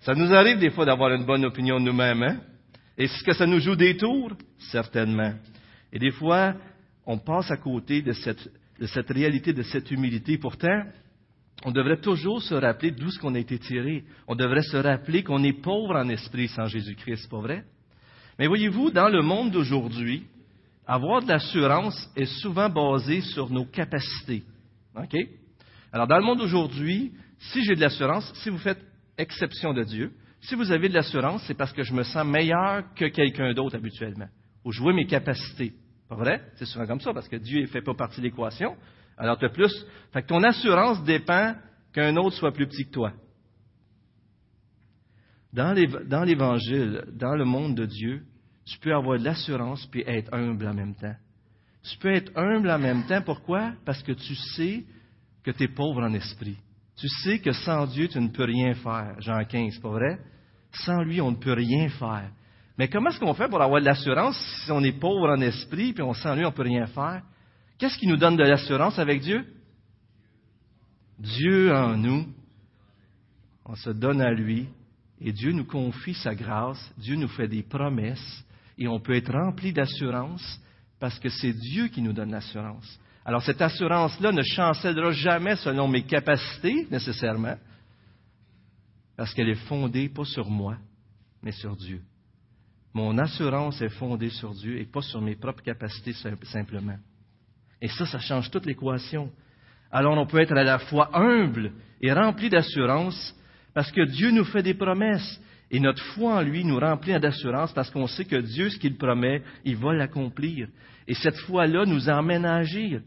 [0.00, 2.36] Ça nous arrive des fois d'avoir une bonne opinion de nous-mêmes, hein?
[2.96, 4.32] Est-ce que ça nous joue des tours?
[4.70, 5.34] Certainement.
[5.92, 6.54] Et des fois,
[7.06, 8.50] on passe à côté de cette,
[8.80, 10.38] de cette réalité, de cette humilité.
[10.38, 10.84] Pourtant,
[11.64, 14.04] on devrait toujours se rappeler d'où ce qu'on a été tiré.
[14.26, 17.64] On devrait se rappeler qu'on est pauvre en esprit sans Jésus-Christ, pas vrai?
[18.38, 20.24] Mais voyez-vous, dans le monde d'aujourd'hui,
[20.86, 24.42] avoir de l'assurance est souvent basé sur nos capacités.
[24.96, 25.16] OK?
[25.92, 28.80] Alors, dans le monde d'aujourd'hui, si j'ai de l'assurance, si vous faites
[29.18, 32.82] exception de Dieu, si vous avez de l'assurance, c'est parce que je me sens meilleur
[32.94, 34.28] que quelqu'un d'autre habituellement.
[34.64, 35.72] Ou je mes capacités.
[36.08, 36.42] Pas vrai?
[36.56, 38.76] C'est souvent comme ça, parce que Dieu ne fait pas partie de l'équation.
[39.16, 39.72] Alors, tu as plus.
[40.12, 41.54] Fait que ton assurance dépend
[41.92, 43.12] qu'un autre soit plus petit que toi.
[45.52, 45.74] Dans
[46.24, 48.22] l'Évangile, dans le monde de Dieu,
[48.64, 51.14] tu peux avoir de l'assurance puis être humble en même temps.
[51.82, 53.20] Tu peux être humble en même temps.
[53.22, 53.72] Pourquoi?
[53.84, 54.84] Parce que tu sais
[55.42, 56.56] que tu es pauvre en esprit.
[56.96, 59.16] Tu sais que sans Dieu, tu ne peux rien faire.
[59.20, 60.18] Jean 15, pas vrai?
[60.72, 62.30] Sans lui, on ne peut rien faire.
[62.78, 65.92] Mais comment est-ce qu'on fait pour avoir de l'assurance si on est pauvre en esprit
[65.92, 67.22] puis on sans lui, on ne peut rien faire?
[67.78, 69.44] Qu'est-ce qui nous donne de l'assurance avec Dieu?
[71.18, 72.26] Dieu en nous.
[73.64, 74.68] On se donne à lui
[75.20, 76.92] et Dieu nous confie sa grâce.
[76.98, 78.44] Dieu nous fait des promesses
[78.76, 80.60] et on peut être rempli d'assurance
[80.98, 82.98] parce que c'est Dieu qui nous donne l'assurance.
[83.24, 87.56] Alors cette assurance-là ne chancellera jamais selon mes capacités nécessairement,
[89.16, 90.76] parce qu'elle est fondée pas sur moi,
[91.42, 92.02] mais sur Dieu.
[92.94, 96.98] Mon assurance est fondée sur Dieu et pas sur mes propres capacités simplement.
[97.82, 99.30] Et ça, ça change toute l'équation.
[99.90, 103.34] Alors on peut être à la fois humble et rempli d'assurance
[103.74, 105.40] parce que Dieu nous fait des promesses.
[105.70, 108.96] Et notre foi en lui nous remplit d'assurance parce qu'on sait que Dieu, ce qu'il
[108.96, 110.68] promet, il va l'accomplir.
[111.08, 113.00] Et cette foi-là nous emmène à agir.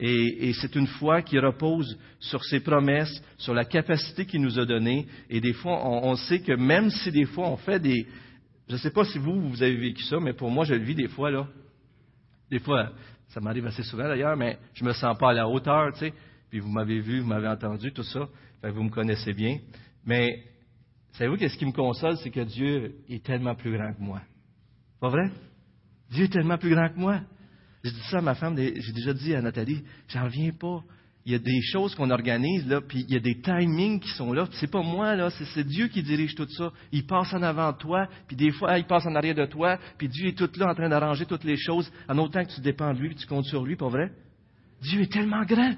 [0.00, 4.64] Et, c'est une foi qui repose sur ses promesses, sur la capacité qu'il nous a
[4.64, 5.06] donnée.
[5.30, 8.06] Et des fois, on, sait que même si des fois on fait des...
[8.68, 10.84] Je ne sais pas si vous, vous avez vécu ça, mais pour moi, je le
[10.84, 11.46] vis des fois, là.
[12.50, 12.90] Des fois,
[13.34, 16.12] ça m'arrive assez souvent d'ailleurs, mais je me sens pas à la hauteur, tu sais.
[16.48, 18.28] Puis vous m'avez vu, vous m'avez entendu, tout ça.
[18.62, 19.58] vous me connaissez bien.
[20.06, 20.44] Mais
[21.14, 24.20] Savez-vous qu'est-ce qui me console, c'est que Dieu est tellement plus grand que moi.
[25.00, 25.30] Pas vrai?
[26.10, 27.20] Dieu est tellement plus grand que moi.
[27.84, 30.82] J'ai dit ça à ma femme, j'ai déjà dit à Nathalie, j'en reviens pas.
[31.26, 34.10] Il y a des choses qu'on organise, là, puis il y a des timings qui
[34.10, 34.46] sont là.
[34.52, 36.70] C'est pas moi, là, c'est Dieu qui dirige tout ça.
[36.92, 39.78] Il passe en avant de toi, puis des fois, il passe en arrière de toi,
[39.96, 42.60] puis Dieu est tout là en train d'arranger toutes les choses, en autant que tu
[42.60, 44.10] dépends de lui, puis tu comptes sur lui, pas vrai?
[44.82, 45.74] Dieu est tellement grand.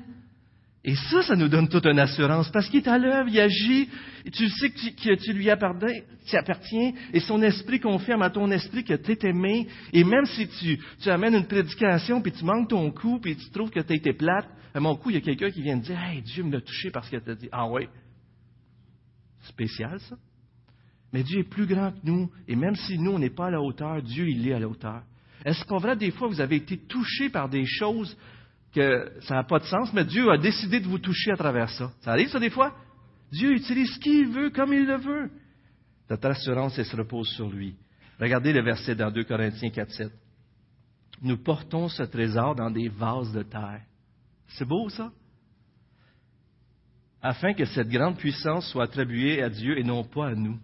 [0.89, 3.89] Et ça, ça nous donne toute une assurance, parce qu'il est à l'œuvre, il agit,
[4.33, 9.11] tu sais que tu, lui appartiens, et son esprit confirme à ton esprit que tu
[9.11, 13.19] es aimé, et même si tu, tu amènes une prédication, puis tu manques ton coup,
[13.19, 15.51] puis tu trouves que tu as été plate, à mon coup, il y a quelqu'un
[15.51, 17.89] qui vient te dire, hey, Dieu me l'a touché parce qu'il t'a dit, ah oui,
[19.43, 20.17] spécial ça.
[21.13, 23.51] Mais Dieu est plus grand que nous, et même si nous, on n'est pas à
[23.51, 25.03] la hauteur, Dieu, il est à la hauteur.
[25.45, 28.17] Est-ce qu'on vrai, des fois, vous avez été touché par des choses
[28.77, 31.71] que ça n'a pas de sens, mais Dieu a décidé de vous toucher à travers
[31.71, 31.91] ça.
[32.03, 32.77] Ça arrive, ça, des fois?
[33.33, 35.31] Dieu utilise ce qu'il veut, comme il le veut.
[36.11, 37.75] Notre assurance, elle se repose sur lui.
[38.21, 40.13] Regardez le verset dans 2 Corinthiens 4, 7.
[41.23, 43.81] Nous portons ce trésor dans des vases de terre.
[44.49, 45.11] C'est beau, ça?
[47.23, 50.59] Afin que cette grande puissance soit attribuée à Dieu et non pas à nous.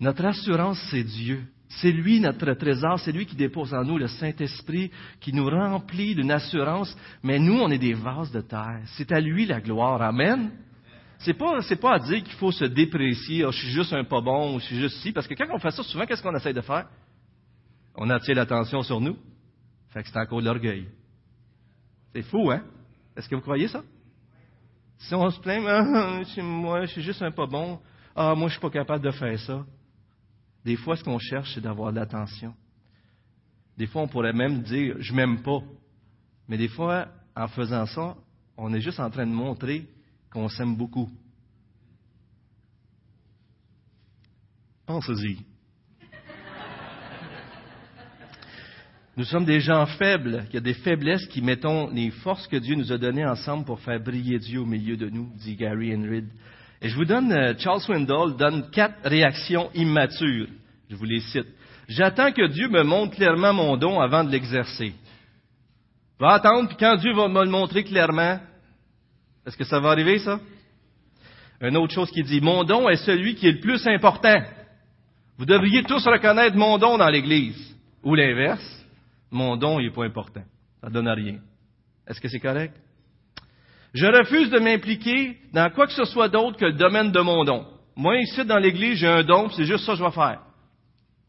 [0.00, 1.44] Notre assurance, c'est Dieu.
[1.68, 6.14] C'est lui notre trésor, c'est lui qui dépose en nous le Saint-Esprit, qui nous remplit
[6.14, 8.80] d'une assurance, mais nous, on est des vases de terre.
[8.96, 10.00] C'est à lui la gloire.
[10.02, 10.52] Amen.
[11.18, 14.04] C'est pas, c'est pas à dire qu'il faut se déprécier, oh, je suis juste un
[14.04, 16.36] pas bon, je suis juste ci, parce que quand on fait ça, souvent, qu'est-ce qu'on
[16.36, 16.86] essaie de faire?
[17.96, 19.16] On attire l'attention sur nous.
[19.88, 20.88] Fait que c'est encore de l'orgueil.
[22.12, 22.62] C'est fou, hein?
[23.16, 23.82] Est-ce que vous croyez ça?
[24.98, 27.78] Si on se plaint, ah, moi, je suis juste un pas bon,
[28.14, 29.64] ah, moi, je suis pas capable de faire ça.
[30.64, 32.54] Des fois, ce qu'on cherche, c'est d'avoir de l'attention.
[33.76, 35.60] Des fois, on pourrait même dire je m'aime pas.
[36.48, 38.16] Mais des fois, en faisant ça,
[38.56, 39.86] on est juste en train de montrer
[40.30, 41.10] qu'on s'aime beaucoup.
[44.86, 45.38] Pensez-y.
[49.16, 52.74] Nous sommes des gens faibles, y a des faiblesses qui mettons les forces que Dieu
[52.74, 56.28] nous a données ensemble pour faire briller Dieu au milieu de nous, dit Gary Enrid.
[56.82, 60.48] Et je vous donne, euh, Charles Swindoll donne quatre réactions immatures.
[60.90, 61.46] Je vous les cite.
[61.88, 64.92] J'attends que Dieu me montre clairement mon don avant de l'exercer.
[66.18, 68.38] Je vais attendre, puis quand Dieu va me le montrer clairement,
[69.46, 70.40] est-ce que ça va arriver, ça?
[71.60, 74.42] Une autre chose qui dit, mon don est celui qui est le plus important.
[75.38, 77.74] Vous devriez tous reconnaître mon don dans l'Église.
[78.02, 78.86] Ou l'inverse,
[79.30, 80.44] mon don, n'est pas important.
[80.80, 81.38] Ça ne donne rien.
[82.06, 82.74] Est-ce que c'est correct?
[83.94, 87.44] Je refuse de m'impliquer dans quoi que ce soit d'autre que le domaine de mon
[87.44, 87.64] don.
[87.96, 90.40] Moi, ici, dans l'Église, j'ai un don, c'est juste ça que je vais faire.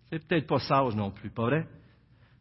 [0.10, 1.68] C'est peut-être pas sage non plus, pas vrai?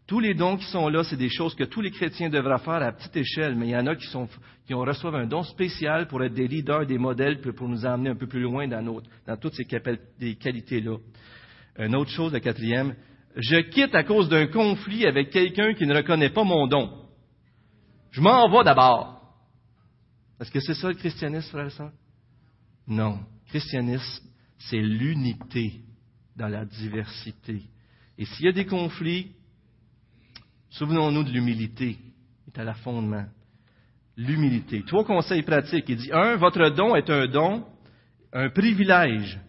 [0.07, 2.83] Tous les dons qui sont là, c'est des choses que tous les chrétiens devraient faire
[2.83, 4.29] à petite échelle, mais il y en a qui, sont,
[4.67, 8.11] qui ont, reçoivent un don spécial pour être des leaders, des modèles, pour nous emmener
[8.11, 10.97] un peu plus loin dans, notre, dans toutes ces qualités-là.
[11.79, 12.95] Une autre chose, la quatrième,
[13.37, 16.91] je quitte à cause d'un conflit avec quelqu'un qui ne reconnaît pas mon don.
[18.11, 19.14] Je m'en vais d'abord.
[20.45, 21.91] Est-ce que c'est ça le christianisme, frère et soeur?
[22.87, 23.19] Non.
[23.47, 24.27] Christianisme,
[24.59, 25.81] c'est l'unité
[26.37, 27.63] dans la diversité.
[28.19, 29.33] Et s'il y a des conflits,
[30.69, 31.97] souvenons-nous de l'humilité.
[32.47, 33.25] est à la fondement.
[34.19, 34.83] L'humilité.
[34.83, 35.87] Trois conseils pratiques.
[35.89, 37.65] Il dit, un, votre don est un don,
[38.35, 39.41] un privilège.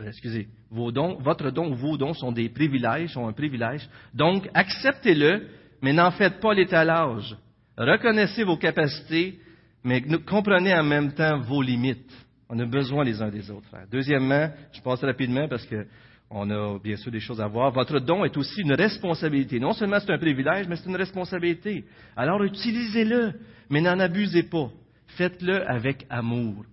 [0.00, 3.88] Euh, excusez, vos dons, votre don ou vos dons sont des privilèges, sont un privilège.
[4.14, 5.46] Donc, acceptez-le,
[5.80, 7.36] mais n'en faites pas l'étalage.
[7.78, 9.38] Reconnaissez vos capacités,
[9.84, 12.12] mais comprenez en même temps vos limites.
[12.48, 13.68] On a besoin les uns des autres.
[13.90, 15.86] Deuxièmement, je passe rapidement parce que
[16.30, 17.70] on a bien sûr des choses à voir.
[17.72, 19.60] Votre don est aussi une responsabilité.
[19.60, 21.84] Non seulement c'est un privilège, mais c'est une responsabilité.
[22.16, 23.34] Alors utilisez-le,
[23.70, 24.70] mais n'en abusez pas.
[25.16, 26.64] Faites-le avec amour.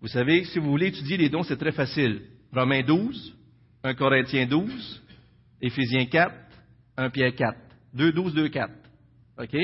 [0.00, 2.22] Vous savez, si vous voulez étudier les dons, c'est très facile.
[2.54, 3.36] Romains 12,
[3.82, 5.02] 1 Corinthiens 12,
[5.60, 6.32] Éphésiens 4,
[6.96, 7.58] 1 Pierre 4.
[7.94, 8.72] 2, 12, 2, 4.
[9.40, 9.56] OK?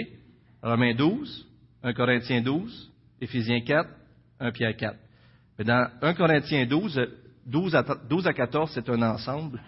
[0.67, 1.47] Romains 12,
[1.85, 3.89] 1 Corinthiens 12, Éphésiens 4,
[4.41, 4.99] 1 Pierre 4.
[5.57, 7.09] Mais dans 1 Corinthiens 12,
[7.47, 9.63] 12 à, 12 à 14, c'est un ensemble.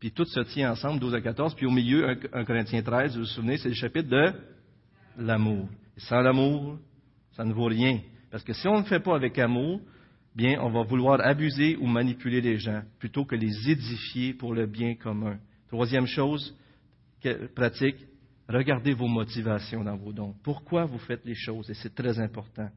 [0.00, 1.54] Puis tout se tient ensemble, 12 à 14.
[1.54, 4.32] Puis au milieu, 1, Corinthiens 13, vous vous souvenez, c'est le chapitre de
[5.18, 5.68] l'amour.
[5.98, 6.78] Sans l'amour,
[7.36, 8.00] ça ne vaut rien.
[8.32, 9.80] Parce que si on ne fait pas avec amour,
[10.34, 14.66] bien, on va vouloir abuser ou manipuler les gens plutôt que les édifier pour le
[14.66, 15.38] bien commun.
[15.68, 16.56] Troisième chose,
[17.54, 17.98] pratique,
[18.58, 20.34] regardez vos motivations dans vos dons.
[20.42, 21.70] Pourquoi vous faites les choses?
[21.70, 22.68] Et c'est très important.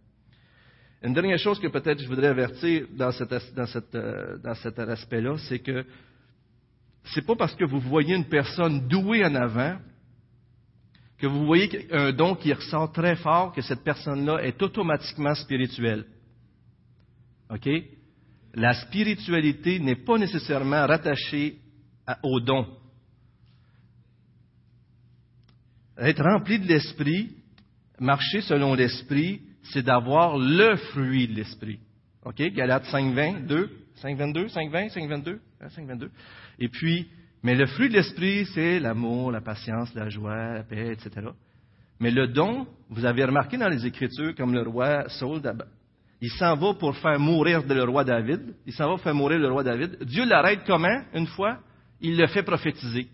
[1.02, 5.86] Une dernière chose que peut-être je voudrais avertir dans, euh, cet aspect-là, c'est que
[7.14, 9.78] c'est pas parce que vous voyez une personne douée en avant
[11.18, 16.06] que vous voyez un don qui ressort très fort que cette personne-là est automatiquement spirituelle.
[17.50, 17.70] OK?
[18.56, 21.60] La spiritualité n'est pas nécessairement rattachée
[22.24, 22.68] au don.
[25.98, 27.32] Être rempli de l'esprit,
[28.00, 31.80] marcher selon l'esprit, c'est d'avoir le fruit de l'esprit.
[32.26, 32.42] OK?
[32.54, 33.70] Galates 5.20, 2,
[34.02, 36.10] 5.22, 5.20, 5.22, 5.22.
[36.60, 37.08] Et puis,
[37.44, 41.28] mais le fruit de l'esprit, c'est l'amour, la patience, la joie, la paix, etc.
[42.00, 45.42] Mais le don, vous avez remarqué dans les Écritures, comme le roi Saul,
[46.22, 48.56] il s'en va pour faire mourir le roi David.
[48.66, 50.04] Il s'en va pour faire mourir le roi David.
[50.04, 51.60] Dieu l'arrête comment, une fois?
[52.00, 53.08] Il le fait prophétiser.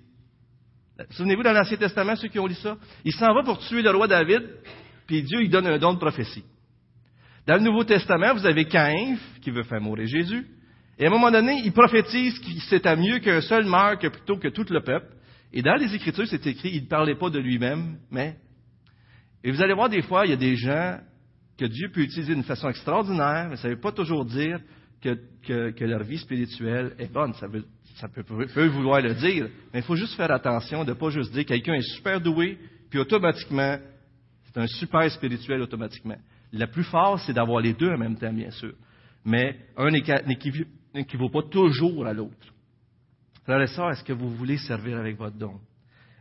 [1.11, 2.77] Souvenez-vous dans l'Ancien Testament, ceux qui ont lu ça?
[3.05, 4.43] Il s'en va pour tuer le roi David,
[5.07, 6.43] puis Dieu lui donne un don de prophétie.
[7.47, 10.45] Dans le Nouveau Testament, vous avez Caïn qui veut faire mourir Jésus.
[10.97, 14.37] Et à un moment donné, il prophétise qu'il c'était mieux qu'un seul meure que plutôt
[14.37, 15.07] que tout le peuple.
[15.53, 18.35] Et dans les Écritures, c'est écrit, il ne parlait pas de lui-même, mais...
[19.43, 20.99] Et vous allez voir des fois, il y a des gens
[21.57, 24.59] que Dieu peut utiliser d'une façon extraordinaire, mais ça ne veut pas toujours dire
[25.01, 27.33] que, leur vie spirituelle est bonne.
[27.35, 27.65] Ça, veut,
[27.99, 31.09] ça peut, peut, vouloir le dire, mais il faut juste faire attention de ne pas
[31.09, 32.57] juste dire quelqu'un est super doué,
[32.89, 33.77] puis automatiquement,
[34.45, 36.17] c'est un super spirituel automatiquement.
[36.53, 38.73] Le plus fort, c'est d'avoir les deux en même temps, bien sûr.
[39.25, 42.53] Mais un n'équivaut pas toujours à l'autre.
[43.43, 45.59] Frère et sœurs, est-ce que vous voulez servir avec votre don?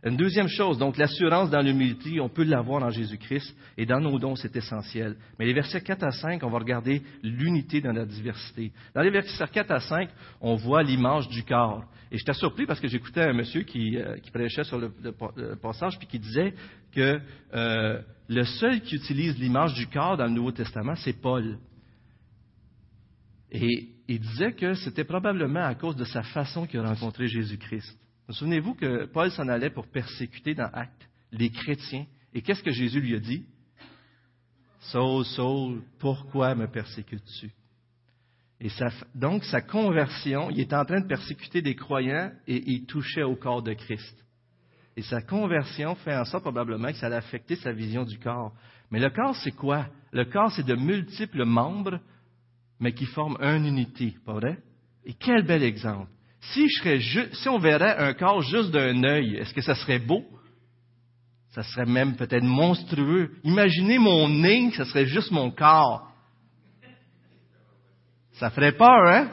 [0.03, 4.17] Une deuxième chose, donc l'assurance dans l'humilité, on peut l'avoir en Jésus-Christ et dans nos
[4.17, 5.17] dons, c'est essentiel.
[5.37, 8.71] Mais les versets 4 à 5, on va regarder l'unité dans la diversité.
[8.95, 10.09] Dans les versets 4 à 5,
[10.39, 11.83] on voit l'image du corps.
[12.11, 14.89] Et j'étais surpris parce que j'écoutais un monsieur qui, euh, prêchait sur le,
[15.61, 16.53] passage puis qui disait
[16.93, 17.19] que
[17.53, 21.57] euh, le seul qui utilise l'image du corps dans le Nouveau Testament, c'est Paul.
[23.51, 27.97] Et il disait que c'était probablement à cause de sa façon qu'il a rencontré Jésus-Christ.
[28.29, 32.05] Vous souvenez-vous que Paul s'en allait pour persécuter dans Actes les chrétiens.
[32.31, 33.43] Et qu'est-ce que Jésus lui a dit?
[34.81, 37.49] Saul, Saul, pourquoi me persécutes-tu?
[38.61, 38.69] Et
[39.15, 43.35] donc, sa conversion, il était en train de persécuter des croyants et il touchait au
[43.35, 44.23] corps de Christ.
[44.95, 48.53] Et sa conversion fait en sorte probablement que ça allait affecter sa vision du corps.
[48.91, 49.87] Mais le corps, c'est quoi?
[50.11, 51.99] Le corps, c'est de multiples membres,
[52.79, 54.59] mais qui forment une unité, pas vrai?
[55.03, 56.11] Et quel bel exemple!
[56.41, 56.67] Si,
[57.47, 60.23] on verrait un corps juste d'un œil, est-ce que ça serait beau?
[61.51, 63.31] Ça serait même peut-être monstrueux.
[63.43, 66.11] Imaginez mon nez, ça serait juste mon corps.
[68.33, 69.29] Ça ferait peur, hein?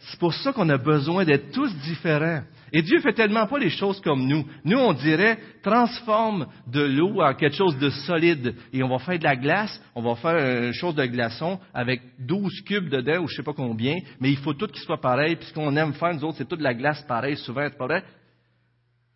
[0.00, 2.42] C'est pour ça qu'on a besoin d'être tous différents.
[2.72, 4.44] Et Dieu fait tellement pas les choses comme nous.
[4.64, 8.54] Nous, on dirait, transforme de l'eau en quelque chose de solide.
[8.72, 12.02] Et on va faire de la glace, on va faire une chose de glaçon avec
[12.18, 15.36] 12 cubes dedans ou je sais pas combien, mais il faut tout qu'il soit pareil.
[15.36, 17.86] Puis ce qu'on aime faire, nous autres, c'est toute la glace pareille, souvent, c'est pas
[17.86, 18.04] vrai?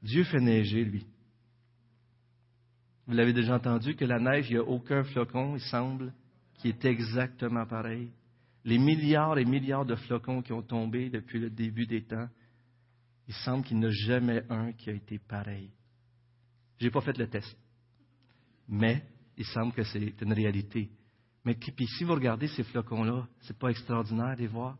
[0.03, 1.07] Dieu fait neiger, lui.
[3.07, 6.13] Vous l'avez déjà entendu que la neige, il n'y a aucun flocon, il semble,
[6.59, 8.11] qui est exactement pareil.
[8.65, 12.29] Les milliards et milliards de flocons qui ont tombé depuis le début des temps,
[13.29, 15.71] il semble qu'il n'y en a jamais un qui a été pareil.
[16.79, 17.57] Je n'ai pas fait le test.
[18.69, 19.05] Mais
[19.37, 20.91] il semble que c'est une réalité.
[21.45, 24.77] Mais puis, si vous regardez ces flocons-là, ce n'est pas extraordinaire de les voir.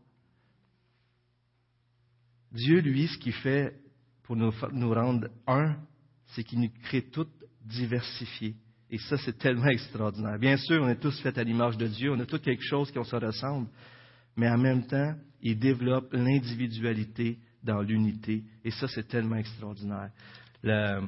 [2.51, 3.75] Dieu, lui, ce qu'il fait
[4.23, 5.75] pour nous, nous rendre un,
[6.27, 7.27] c'est qu'il nous crée tout
[7.65, 8.55] diversifiés.
[8.89, 10.37] Et ça, c'est tellement extraordinaire.
[10.37, 12.91] Bien sûr, on est tous faits à l'image de Dieu, on a tous quelque chose
[12.91, 13.67] qui se ressemble,
[14.35, 18.43] mais en même temps, il développe l'individualité dans l'unité.
[18.63, 20.11] Et ça, c'est tellement extraordinaire.
[20.61, 21.07] Le,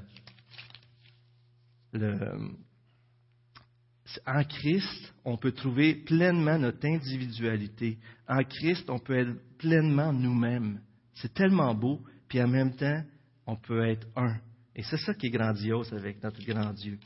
[1.93, 2.55] le,
[4.25, 7.97] en Christ, on peut trouver pleinement notre individualité.
[8.27, 10.81] En Christ, on peut être pleinement nous-mêmes.
[11.15, 13.03] C'est tellement beau, puis en même temps,
[13.47, 14.35] on peut être un.
[14.75, 16.99] Et c'est ça qui est grandiose avec notre grand Dieu.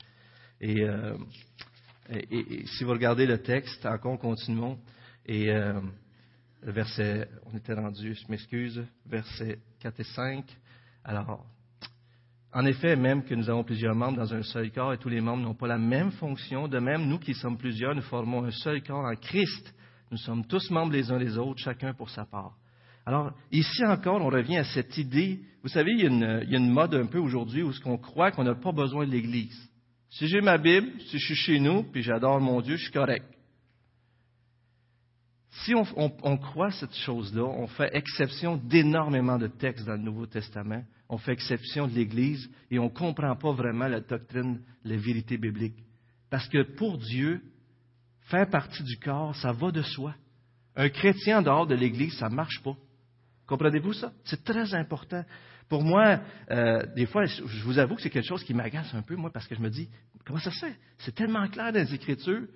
[0.60, 1.16] Et, euh,
[2.66, 4.78] si vous regardez le texte, encore continuons,
[5.26, 5.80] et euh,
[6.62, 10.44] verset, on était rendu, je m'excuse, verset 4 et 5.
[11.04, 11.46] Alors,
[12.52, 15.20] en effet, même que nous avons plusieurs membres dans un seul corps et tous les
[15.20, 18.50] membres n'ont pas la même fonction, de même, nous qui sommes plusieurs, nous formons un
[18.50, 19.74] seul corps en Christ.
[20.10, 22.56] Nous sommes tous membres les uns des autres, chacun pour sa part.
[23.06, 25.40] Alors, ici encore, on revient à cette idée.
[25.62, 27.72] Vous savez, il y a une, il y a une mode un peu aujourd'hui où
[27.72, 29.70] ce qu'on croit qu'on n'a pas besoin de l'Église.
[30.10, 32.92] Si j'ai ma Bible, si je suis chez nous, puis j'adore mon Dieu, je suis
[32.92, 33.24] correct.
[35.50, 40.84] Si on, croit cette chose-là, on fait exception d'énormément de textes dans le Nouveau Testament,
[41.08, 45.38] on fait exception de l'Église et on ne comprend pas vraiment la doctrine, la vérité
[45.38, 45.82] biblique.
[46.30, 47.42] Parce que pour Dieu,
[48.22, 50.14] faire partie du corps, ça va de soi.
[50.76, 52.76] Un chrétien en dehors de l'Église, ça ne marche pas.
[53.46, 54.12] Comprenez-vous ça?
[54.24, 55.24] C'est très important.
[55.68, 56.20] Pour moi,
[56.52, 59.30] euh, des fois, je vous avoue que c'est quelque chose qui m'agace un peu, moi,
[59.32, 59.88] parce que je me dis,
[60.24, 60.78] comment ça se fait?
[60.98, 62.46] C'est tellement clair dans les Écritures.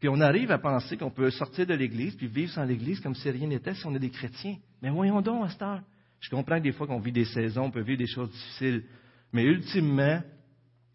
[0.00, 3.14] Puis on arrive à penser qu'on peut sortir de l'Église puis vivre sans l'Église comme
[3.14, 4.56] si rien n'était si on est des chrétiens.
[4.82, 5.80] Mais voyons donc, à.
[6.20, 8.84] Je comprends que des fois qu'on vit des saisons, on peut vivre des choses difficiles.
[9.32, 10.22] Mais ultimement,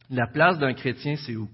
[0.09, 1.49] la place d'un chrétien, c'est où?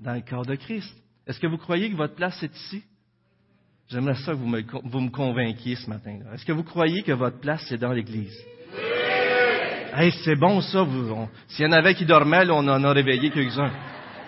[0.00, 0.92] Dans le corps de Christ.
[1.26, 2.84] Est-ce que vous croyez que votre place est ici?
[3.88, 6.18] J'aimerais ça que vous me, vous me convainquiez ce matin.
[6.32, 8.36] Est-ce que vous croyez que votre place, c'est dans l'Église?
[9.96, 10.12] Oui!
[10.24, 10.86] c'est bon ça.
[11.48, 13.72] S'il y en avait qui dormaient, on en a réveillé quelques-uns.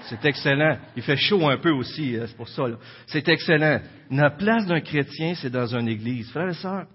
[0.09, 0.79] C'est excellent.
[0.95, 2.65] Il fait chaud un peu aussi, euh, c'est pour ça.
[3.07, 3.81] C'est excellent.
[4.11, 6.31] La place d'un chrétien, c'est dans une église.
[6.31, 6.87] Frères et sœurs,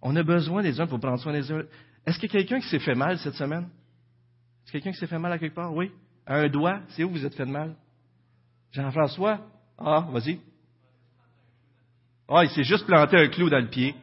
[0.00, 1.68] on a besoin des uns pour prendre soin des autres.
[2.06, 3.68] Est-ce qu'il y a quelqu'un qui s'est fait mal cette semaine?
[4.64, 5.74] Est-ce quelqu'un qui s'est fait mal à quelque part?
[5.74, 5.90] Oui.
[6.26, 6.80] Un doigt?
[6.90, 7.74] C'est où vous êtes fait mal?
[8.72, 9.40] Jean-François?
[9.78, 10.38] Ah, vas-y.
[12.28, 13.94] Ah, il s'est juste planté un clou dans le pied.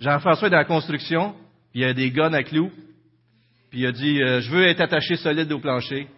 [0.00, 1.34] Jean-François est dans la construction,
[1.74, 2.70] il y a des gars à clous,
[3.70, 6.08] puis il a dit euh, Je veux être attaché solide au plancher.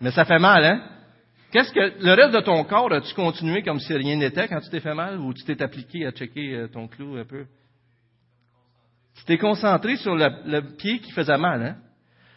[0.00, 0.82] Mais ça fait mal, hein?
[1.52, 4.70] Qu'est-ce que le reste de ton corps, as-tu continué comme si rien n'était quand tu
[4.70, 7.44] t'es fait mal ou tu t'es appliqué à checker euh, ton clou un peu?
[9.16, 11.76] Tu t'es concentré sur le, pied qui faisait mal, hein?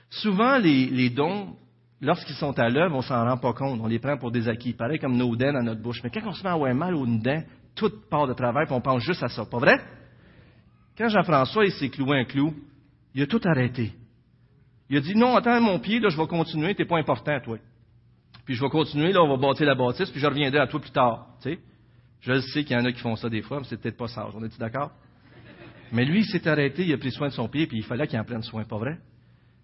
[0.09, 1.55] Souvent, les, dons,
[2.01, 3.79] lorsqu'ils sont à l'œuvre, on s'en rend pas compte.
[3.81, 4.73] On les prend pour des acquis.
[4.73, 6.01] Pareil comme nos dents dans notre bouche.
[6.03, 7.43] Mais quand on se met à avoir mal aux dents,
[7.75, 9.45] tout part de travail, puis on pense juste à ça.
[9.45, 9.79] Pas vrai?
[10.97, 12.53] Quand Jean-François, il s'est cloué un clou,
[13.15, 13.93] il a tout arrêté.
[14.89, 17.57] Il a dit, non, attends mon pied, là, je vais continuer, t'es pas important, toi.
[18.45, 20.79] Puis je vais continuer, là, on va bâtir la bâtisse, puis je reviendrai à toi
[20.79, 21.29] plus tard.
[21.41, 21.59] Tu sais?
[22.21, 24.07] Je sais qu'il y en a qui font ça des fois, mais c'est peut-être pas
[24.07, 24.33] sage.
[24.35, 24.91] On est-tu d'accord?
[25.91, 28.05] Mais lui, il s'est arrêté, il a pris soin de son pied, puis il fallait
[28.05, 28.97] qu'il en prenne soin, pas vrai?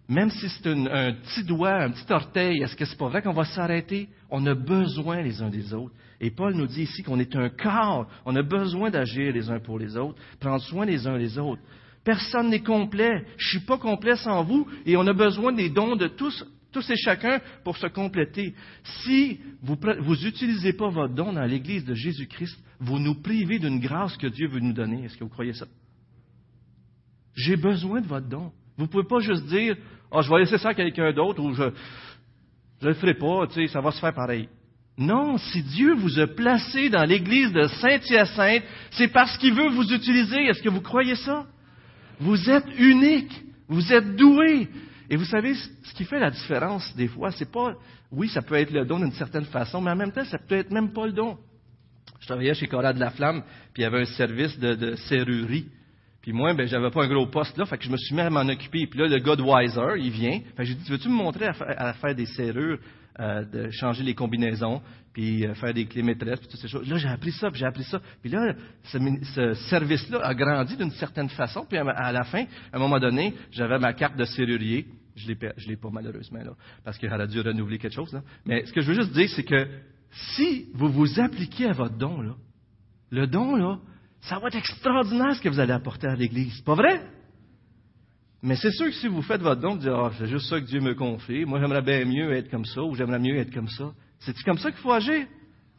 [0.07, 3.33] Même si c'est un petit doigt, un petit orteil, est-ce que c'est pas vrai qu'on
[3.33, 4.09] va s'arrêter?
[4.29, 5.93] On a besoin les uns des autres.
[6.19, 8.07] Et Paul nous dit ici qu'on est un corps.
[8.25, 11.61] On a besoin d'agir les uns pour les autres, prendre soin les uns des autres.
[12.03, 13.25] Personne n'est complet.
[13.37, 16.89] Je suis pas complet sans vous et on a besoin des dons de tous, tous
[16.89, 18.55] et chacun pour se compléter.
[19.03, 19.77] Si vous
[20.15, 24.47] n'utilisez pas votre don dans l'Église de Jésus-Christ, vous nous privez d'une grâce que Dieu
[24.47, 25.03] veut nous donner.
[25.03, 25.67] Est-ce que vous croyez ça?
[27.35, 28.51] J'ai besoin de votre don.
[28.77, 29.77] Vous ne pouvez pas juste dire,
[30.11, 33.53] oh, je vais laisser ça à quelqu'un d'autre ou je ne le ferai pas, tu
[33.53, 34.49] sais, ça va se faire pareil.
[34.97, 39.93] Non, si Dieu vous a placé dans l'église de Saint-Hyacinthe, c'est parce qu'il veut vous
[39.93, 40.45] utiliser.
[40.45, 41.47] Est-ce que vous croyez ça?
[42.21, 43.33] Vous êtes unique.
[43.67, 44.67] Vous êtes doué.
[45.09, 47.73] Et vous savez, ce qui fait la différence des fois, c'est pas,
[48.11, 50.55] oui, ça peut être le don d'une certaine façon, mais en même temps, ça peut
[50.55, 51.37] être même pas le don.
[52.19, 53.43] Je travaillais chez Cora de la Flamme,
[53.73, 55.67] puis il y avait un service de, serrurerie.
[56.21, 58.21] Puis moi, ben, j'avais pas un gros poste là, fait que je me suis mis
[58.21, 58.85] à m'en occuper.
[58.85, 60.39] Puis là, le gars de il vient.
[60.55, 62.77] Fait que j'ai dit, veux-tu me montrer à faire des serrures
[63.19, 64.81] euh, de changer les combinaisons,
[65.13, 66.87] puis euh, faire des clés maîtresses, puis toutes ces choses.
[66.87, 68.01] Là, j'ai appris ça, puis j'ai appris ça.
[68.21, 68.53] Puis là,
[68.83, 71.65] ce, service-là a grandi d'une certaine façon.
[71.67, 74.87] Puis à, la fin, à un moment donné, j'avais ma carte de serrurier.
[75.15, 76.53] Je ne l'ai pas malheureusement, là,
[76.85, 78.13] parce qu'il a dû renouveler quelque chose.
[78.13, 78.21] Là.
[78.45, 79.67] Mais ce que je veux juste dire, c'est que
[80.35, 82.35] si vous vous appliquez à votre don, là,
[83.11, 83.79] le don, là,
[84.21, 86.61] ça va être extraordinaire ce que vous allez apporter à l'Église.
[86.61, 87.01] Pas vrai?
[88.41, 90.59] Mais c'est sûr que si vous faites votre don, vous dites, ah, c'est juste ça
[90.59, 91.45] que Dieu me confie.
[91.45, 93.91] Moi, j'aimerais bien mieux être comme ça, ou j'aimerais mieux être comme ça.
[94.21, 95.25] C'est-tu comme ça qu'il faut agir?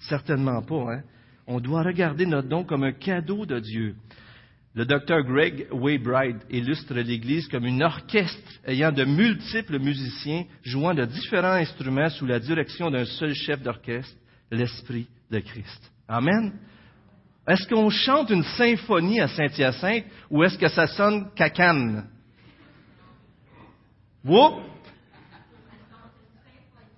[0.01, 1.03] Certainement pas, hein?
[1.47, 3.97] On doit regarder notre don comme un cadeau de Dieu.
[4.74, 11.05] Le docteur Greg Waybright illustre l'Église comme une orchestre ayant de multiples musiciens jouant de
[11.05, 14.16] différents instruments sous la direction d'un seul chef d'orchestre,
[14.51, 15.93] l'Esprit de Christ.
[16.09, 16.53] Amen.
[17.47, 22.07] Est-ce qu'on chante une symphonie à Saint-Hyacinthe ou est-ce que ça sonne cacane?
[24.24, 24.62] Whoop!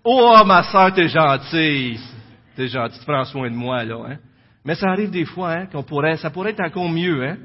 [0.04, 1.98] Oh, ma soeur, t'es gentille.
[2.54, 4.18] T'es gentil, tu prends soin de moi, là, hein?
[4.64, 7.38] Mais ça arrive des fois, hein, qu'on pourrait, ça pourrait être encore mieux, hein?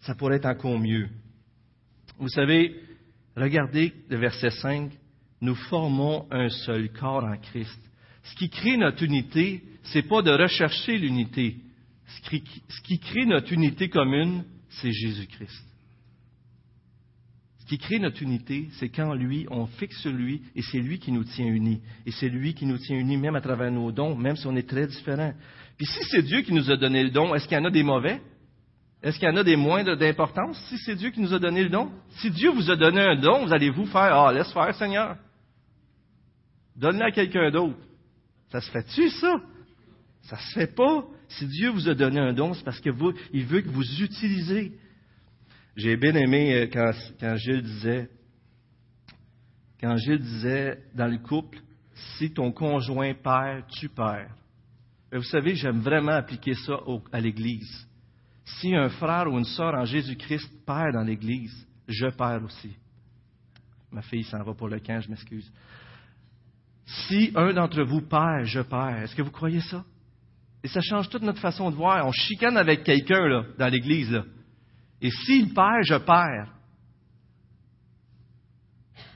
[0.00, 1.08] Ça pourrait être encore mieux.
[2.18, 2.74] Vous savez,
[3.36, 4.90] regardez le verset 5.
[5.40, 7.78] Nous formons un seul corps en Christ.
[8.22, 11.56] Ce qui crée notre unité, c'est pas de rechercher l'unité.
[12.06, 15.64] Ce qui crée notre unité commune, c'est Jésus-Christ.
[17.74, 21.10] Qui crée notre unité, c'est quand lui, on fixe sur lui, et c'est lui qui
[21.10, 21.80] nous tient unis.
[22.06, 24.54] Et c'est lui qui nous tient unis même à travers nos dons, même si on
[24.54, 25.34] est très différents.
[25.76, 27.72] Puis si c'est Dieu qui nous a donné le don, est-ce qu'il y en a
[27.72, 28.22] des mauvais?
[29.02, 30.56] Est-ce qu'il y en a des moins d'importance?
[30.68, 31.90] Si c'est Dieu qui nous a donné le don?
[32.18, 35.16] Si Dieu vous a donné un don, vous allez vous faire, ah, laisse faire, Seigneur.
[36.76, 37.74] Donne-le à quelqu'un d'autre.
[38.52, 39.40] Ça se fait-tu, ça?
[40.22, 41.04] Ça se fait pas.
[41.26, 44.74] Si Dieu vous a donné un don, c'est parce qu'il veut que vous utilisez.
[45.76, 48.08] J'ai bien aimé euh, quand, Gilles disait,
[49.80, 51.58] quand Gilles disait dans le couple,
[52.16, 54.34] si ton conjoint perd, tu perds.
[55.12, 56.78] vous savez, j'aime vraiment appliquer ça
[57.12, 57.86] à l'Église.
[58.44, 62.76] Si un frère ou une sœur en Jésus-Christ perd dans l'Église, je perds aussi.
[63.90, 65.50] Ma fille s'en va pour le camp, je m'excuse.
[66.86, 69.02] Si un d'entre vous perd, je perds.
[69.02, 69.84] Est-ce que vous croyez ça?
[70.62, 72.06] Et ça change toute notre façon de voir.
[72.06, 74.10] On chicane avec quelqu'un là, dans l'Église.
[74.10, 74.24] Là.
[75.04, 76.48] Et s'il perd, je perds.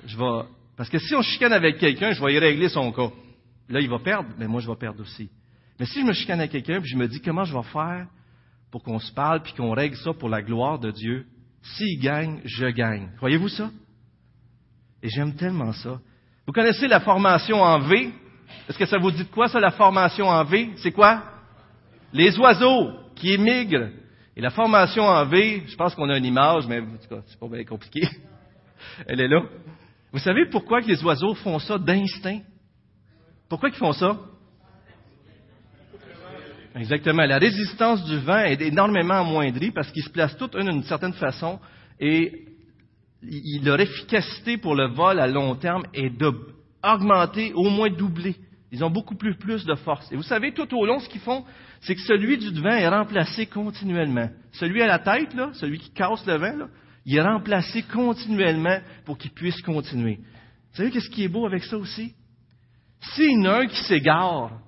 [0.05, 3.11] Je vais, parce que si on chicane avec quelqu'un, je vais y régler son cas.
[3.71, 5.31] Là, il va perdre, mais moi, je vais perdre aussi.
[5.81, 8.07] Mais si je me chicane avec quelqu'un, puis je me dis comment je vais faire
[8.71, 11.25] pour qu'on se parle, puis qu'on règle ça pour la gloire de Dieu,
[11.63, 13.09] s'il gagne, je gagne.
[13.17, 13.71] Croyez-vous ça?
[15.03, 15.99] Et j'aime tellement ça.
[16.47, 18.13] Vous connaissez la formation en V?
[18.69, 20.71] Est-ce que ça vous dit de quoi, ça, la formation en V?
[20.77, 21.23] C'est quoi?
[22.13, 23.89] Les oiseaux qui émigrent
[24.39, 27.23] et la formation en V, je pense qu'on a une image, mais en tout cas,
[27.27, 28.09] c'est pas bien compliqué.
[29.09, 29.43] Elle est là.
[30.13, 32.43] Vous savez pourquoi les oiseaux font ça d'instinct?
[33.49, 34.17] Pourquoi ils font ça?
[36.77, 37.25] Exactement.
[37.25, 41.59] La résistance du vent est énormément amoindrie parce qu'ils se placent tous d'une certaine façon
[41.99, 42.45] et
[43.61, 48.37] leur efficacité pour le vol à long terme est d'augmenter, au moins doubler.
[48.71, 50.11] Ils ont beaucoup plus, plus de force.
[50.13, 51.45] Et vous savez, tout au long, ce qu'ils font,
[51.81, 54.29] c'est que celui du devant est remplacé continuellement.
[54.53, 56.69] Celui à la tête, là, celui qui casse le vent, là,
[57.07, 60.17] il est remplacé continuellement pour qu'il puisse continuer.
[60.17, 62.15] Vous savez qu'est-ce qui est beau avec ça aussi?
[63.01, 64.61] S'il y en a un qui s'égare,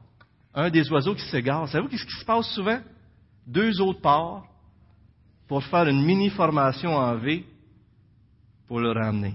[0.55, 2.81] un des oiseaux qui s'égare, savez-vous qu'est-ce qui se passe souvent?
[3.47, 4.47] Deux autres parts
[5.47, 7.45] pour faire une mini-formation en V
[8.67, 9.35] pour le ramener.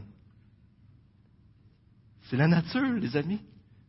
[2.23, 3.41] C'est la nature, les amis.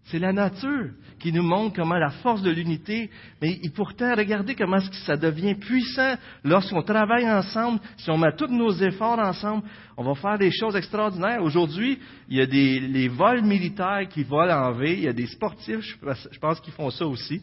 [0.07, 3.11] C'est la nature qui nous montre comment la force de l'unité,
[3.42, 8.70] mais pourtant, regardez comment ça devient puissant lorsqu'on travaille ensemble, si on met tous nos
[8.70, 9.64] efforts ensemble,
[9.96, 11.42] on va faire des choses extraordinaires.
[11.42, 11.98] Aujourd'hui,
[12.28, 15.26] il y a des les vols militaires qui volent en V, il y a des
[15.26, 17.42] sportifs, je, pense qu'ils font ça aussi.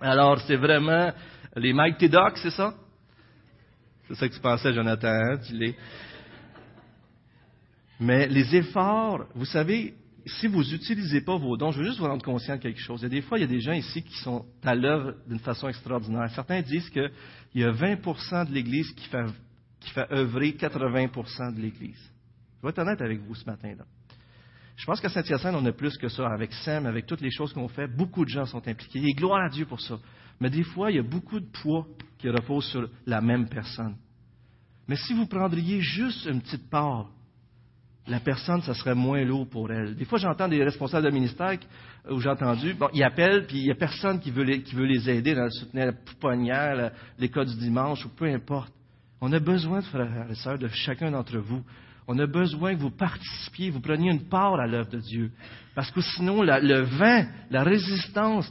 [0.00, 1.10] Alors, c'est vraiment
[1.56, 2.74] les Mighty Ducks, c'est ça?
[4.06, 5.38] C'est ça que tu pensais, Jonathan, hein?
[5.44, 5.74] tu l'es.
[7.98, 9.94] Mais les efforts, vous savez,
[10.26, 13.00] si vous n'utilisez pas vos dons, je veux juste vous rendre conscient de quelque chose.
[13.00, 15.14] Il y a des fois, il y a des gens ici qui sont à l'œuvre
[15.28, 16.30] d'une façon extraordinaire.
[16.34, 17.10] Certains disent qu'il
[17.54, 22.10] y a 20% de l'Église qui fait, œuvrer 80% de l'Église.
[22.58, 23.74] Je vais être honnête avec vous ce matin.
[24.76, 26.28] Je pense qu'à Saint-Hyacinthe, on a plus que ça.
[26.28, 29.00] Avec Sam, avec toutes les choses qu'on fait, beaucoup de gens sont impliqués.
[29.00, 29.98] Et gloire à Dieu pour ça.
[30.40, 31.86] Mais des fois, il y a beaucoup de poids
[32.18, 33.96] qui repose sur la même personne.
[34.86, 37.10] Mais si vous prendriez juste une petite part
[38.08, 39.94] la personne, ça serait moins lourd pour elle.
[39.94, 41.56] Des fois, j'entends des responsables de ministère
[42.10, 45.10] où j'ai entendu, bon, ils appellent, puis il n'y a personne qui veut, les, les
[45.10, 48.72] aider dans le soutenir la pouponnière, l'école du dimanche, ou peu importe.
[49.20, 51.62] On a besoin frères et sœurs, de chacun d'entre vous.
[52.08, 55.30] On a besoin que vous participiez, vous preniez une part à l'œuvre de Dieu.
[55.76, 58.50] Parce que sinon, le vent, la résistance,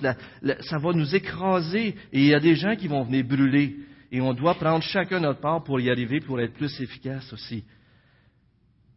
[0.61, 1.95] ça va nous écraser.
[2.13, 3.75] Et il y a des gens qui vont venir brûler.
[4.13, 7.65] Et on doit prendre chacun notre part pour y arriver, pour être plus efficace aussi.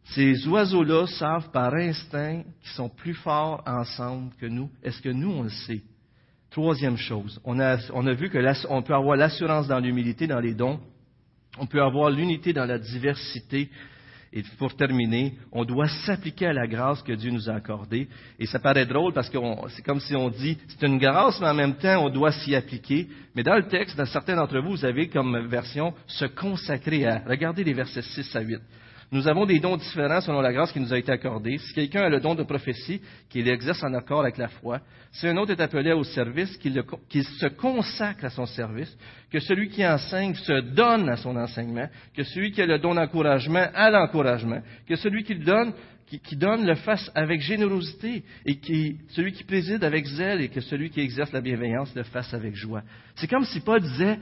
[0.09, 4.69] Ces oiseaux-là savent par instinct qu'ils sont plus forts ensemble que nous.
[4.83, 5.81] Est-ce que nous, on le sait?
[6.51, 10.53] Troisième chose, on a, on a vu qu'on peut avoir l'assurance dans l'humilité, dans les
[10.53, 10.79] dons.
[11.57, 13.69] On peut avoir l'unité dans la diversité.
[14.31, 18.07] Et pour terminer, on doit s'appliquer à la grâce que Dieu nous a accordée.
[18.37, 19.37] Et ça paraît drôle parce que
[19.69, 22.53] c'est comme si on dit, c'est une grâce, mais en même temps, on doit s'y
[22.53, 23.07] appliquer.
[23.33, 27.23] Mais dans le texte, dans certains d'entre vous, vous avez comme version se consacrer à.
[27.25, 28.59] Regardez les versets 6 à 8.
[29.11, 31.57] Nous avons des dons différents selon la grâce qui nous a été accordée.
[31.59, 34.79] Si quelqu'un a le don de prophétie, qu'il exerce en accord avec la foi.
[35.11, 38.95] Si un autre est appelé au service, qu'il se consacre à son service.
[39.31, 41.87] Que celui qui enseigne se donne à son enseignement.
[42.15, 44.61] Que celui qui a le don d'encouragement à l'encouragement.
[44.87, 45.73] Que celui qui le donne
[46.23, 50.61] qui, donne le fasse avec générosité et qui, celui qui préside avec zèle et que
[50.61, 52.83] celui qui exerce la bienveillance le fasse avec joie.
[53.15, 54.19] C'est comme si Paul disait,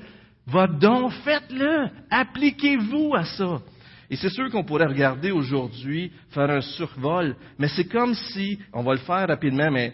[0.48, 3.62] votre don, faites-le, appliquez-vous à ça.
[4.10, 8.84] Et c'est sûr qu'on pourrait regarder aujourd'hui, faire un survol, mais c'est comme si, on
[8.84, 9.94] va le faire rapidement, mais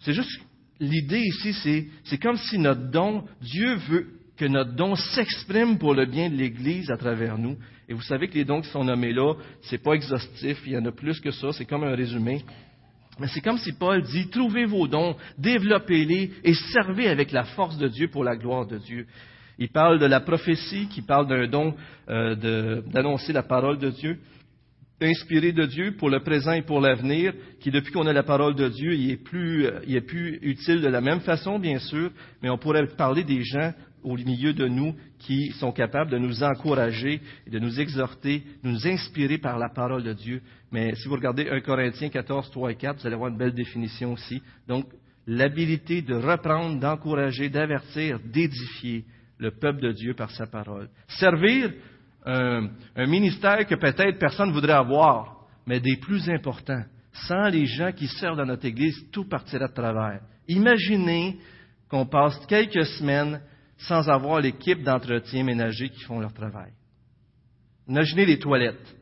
[0.00, 0.40] c'est juste,
[0.78, 4.06] l'idée ici, c'est, c'est comme si notre don, Dieu veut
[4.36, 7.58] que notre don s'exprime pour le bien de l'Église à travers nous.
[7.88, 10.78] Et vous savez que les dons qui sont nommés là, c'est pas exhaustif, il y
[10.78, 12.42] en a plus que ça, c'est comme un résumé.
[13.18, 17.76] Mais c'est comme si Paul dit, trouvez vos dons, développez-les et servez avec la force
[17.76, 19.06] de Dieu pour la gloire de Dieu.
[19.60, 21.74] Il parle de la prophétie, qui parle d'un don
[22.08, 24.18] euh, d'annoncer la parole de Dieu,
[25.02, 28.54] inspiré de Dieu pour le présent et pour l'avenir, qui depuis qu'on a la parole
[28.54, 31.78] de Dieu, il est plus, euh, il est plus utile de la même façon, bien
[31.78, 32.10] sûr,
[32.42, 36.42] mais on pourrait parler des gens au milieu de nous qui sont capables de nous
[36.42, 40.40] encourager, de nous exhorter, de nous inspirer par la parole de Dieu.
[40.72, 43.52] Mais si vous regardez 1 Corinthiens 14, 3 et 4, vous allez avoir une belle
[43.52, 44.40] définition aussi.
[44.66, 44.86] Donc,
[45.26, 49.04] l'habilité de reprendre, d'encourager, d'avertir, d'édifier,
[49.40, 50.88] le peuple de Dieu par sa parole.
[51.08, 51.72] Servir
[52.24, 52.68] un,
[53.06, 56.84] ministère que peut-être personne ne voudrait avoir, mais des plus importants.
[57.26, 60.20] Sans les gens qui servent dans notre Église, tout partira de travers.
[60.46, 61.38] Imaginez
[61.88, 63.40] qu'on passe quelques semaines
[63.78, 66.72] sans avoir l'équipe d'entretien ménager qui font leur travail.
[67.88, 68.96] Imaginez les toilettes.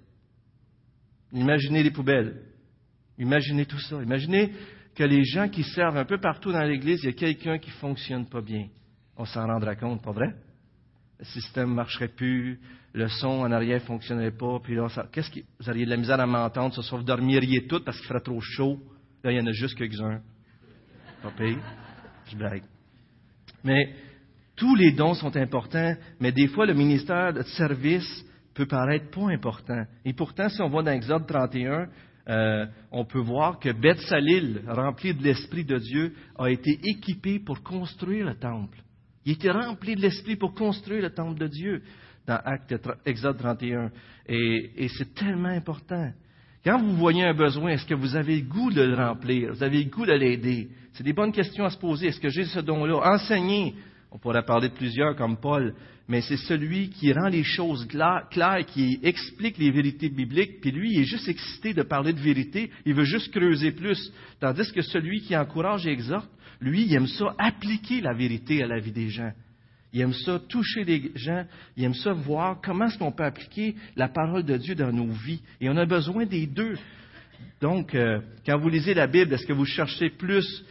[1.33, 2.41] Imaginez les poubelles.
[3.19, 4.01] Imaginez tout ça.
[4.03, 4.53] Imaginez
[4.95, 7.71] que les gens qui servent un peu partout dans l'Église, il y a quelqu'un qui
[7.71, 8.69] ne fonctionne pas bien
[9.19, 10.35] on s'en rendra compte, pas vrai?
[11.19, 12.61] Le système ne marcherait plus,
[12.95, 15.97] le son en arrière ne fonctionnerait pas, puis là, qu'est-ce que vous auriez de la
[15.97, 18.79] misère à m'entendre, ce soir, vous dormiriez toutes parce qu'il ferait trop chaud.
[19.25, 20.21] Là, il y en a juste quelques-uns.
[21.23, 21.33] Pas.
[22.31, 22.63] Je blague.
[23.65, 23.93] Mais
[24.55, 29.29] tous les dons sont importants, mais des fois, le ministère de service peut paraître pas
[29.31, 29.85] important.
[30.05, 31.89] Et pourtant, si on va dans Exode 31,
[32.29, 37.41] euh, on peut voir que Beth Salil, rempli de l'Esprit de Dieu, a été équipé
[37.41, 38.79] pour construire le temple.
[39.29, 41.83] Il était rempli de l'Esprit pour construire le temple de Dieu
[42.27, 42.75] dans Acte,
[43.05, 43.91] Exode 31.
[44.27, 46.11] Et, et c'est tellement important.
[46.65, 49.53] Quand vous voyez un besoin, est-ce que vous avez le goût de le remplir?
[49.53, 50.71] Vous avez le goût de l'aider?
[50.95, 52.07] C'est des bonnes questions à se poser.
[52.07, 53.03] Est-ce que j'ai ce don-là?
[53.05, 53.75] Enseigner.
[54.11, 55.75] On pourrait parler de plusieurs comme Paul,
[56.09, 60.95] mais c'est celui qui rend les choses claires, qui explique les vérités bibliques, puis lui,
[60.95, 64.11] il est juste excité de parler de vérité, il veut juste creuser plus.
[64.41, 68.67] Tandis que celui qui encourage et exhorte, lui, il aime ça appliquer la vérité à
[68.67, 69.33] la vie des gens.
[69.93, 71.47] Il aime ça toucher les gens,
[71.77, 75.09] il aime ça voir comment est-ce qu'on peut appliquer la parole de Dieu dans nos
[75.09, 75.41] vies.
[75.61, 76.75] Et on a besoin des deux.
[77.61, 80.65] Donc, euh, quand vous lisez la Bible, est-ce que vous cherchez plus,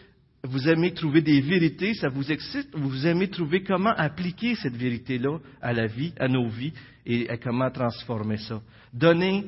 [0.43, 4.75] vous aimez trouver des vérités, ça vous excite, ou vous aimez trouver comment appliquer cette
[4.75, 6.73] vérité-là à la vie, à nos vies,
[7.05, 8.61] et à comment transformer ça?
[8.93, 9.45] Donner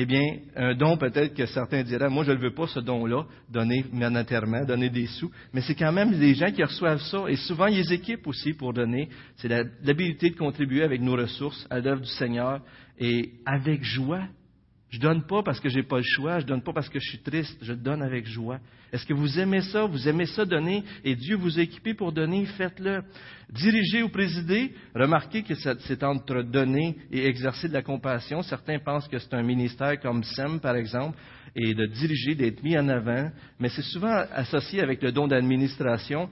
[0.00, 3.24] eh bien, un don peut-être que certains diraient, moi je ne veux pas ce don-là,
[3.50, 7.34] donner monétairement, donner des sous, mais c'est quand même des gens qui reçoivent ça, et
[7.34, 9.08] souvent ils équipent aussi pour donner.
[9.38, 12.60] C'est l'habilité de contribuer avec nos ressources à l'œuvre du Seigneur,
[12.96, 14.22] et avec joie,
[14.90, 17.08] je donne pas parce que j'ai pas le choix, je donne pas parce que je
[17.08, 18.58] suis triste, je donne avec joie.
[18.90, 19.84] Est-ce que vous aimez ça?
[19.84, 23.02] Vous aimez ça donner et Dieu vous a équipé pour donner, faites-le.
[23.50, 28.42] Diriger ou présider, remarquez que c'est entre donner et exercer de la compassion.
[28.42, 31.18] Certains pensent que c'est un ministère comme SEM, par exemple,
[31.54, 36.30] et de diriger, d'être mis en avant, mais c'est souvent associé avec le don d'administration.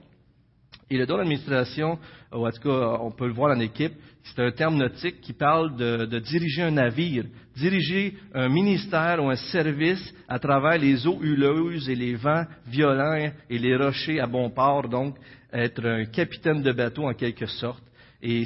[0.88, 1.98] Et le don d'administration,
[2.32, 5.32] ou en tout cas, on peut le voir en équipe, c'est un terme nautique qui
[5.32, 7.24] parle de, diriger un navire,
[7.56, 13.30] diriger un ministère ou un service à travers les eaux huleuses et les vents violents
[13.50, 15.16] et les rochers à bon port, donc
[15.52, 17.82] être un capitaine de bateau en quelque sorte.
[18.22, 18.44] Et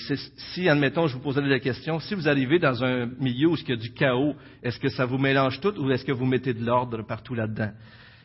[0.53, 3.69] si, admettons, je vous poserais la question, si vous arrivez dans un milieu où il
[3.69, 6.55] y a du chaos, est-ce que ça vous mélange tout ou est-ce que vous mettez
[6.55, 7.71] de l'ordre partout là-dedans?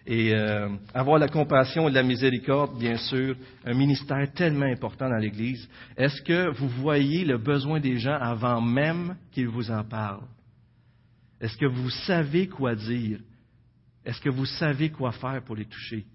[0.07, 3.35] Et euh, avoir la compassion et la miséricorde, bien sûr,
[3.65, 5.67] un ministère tellement important dans l'Église.
[5.97, 10.27] Est-ce que vous voyez le besoin des gens avant même qu'ils vous en parlent?
[11.41, 13.19] Est-ce que vous savez quoi dire?
[14.05, 16.05] Est-ce que vous savez quoi faire pour les toucher?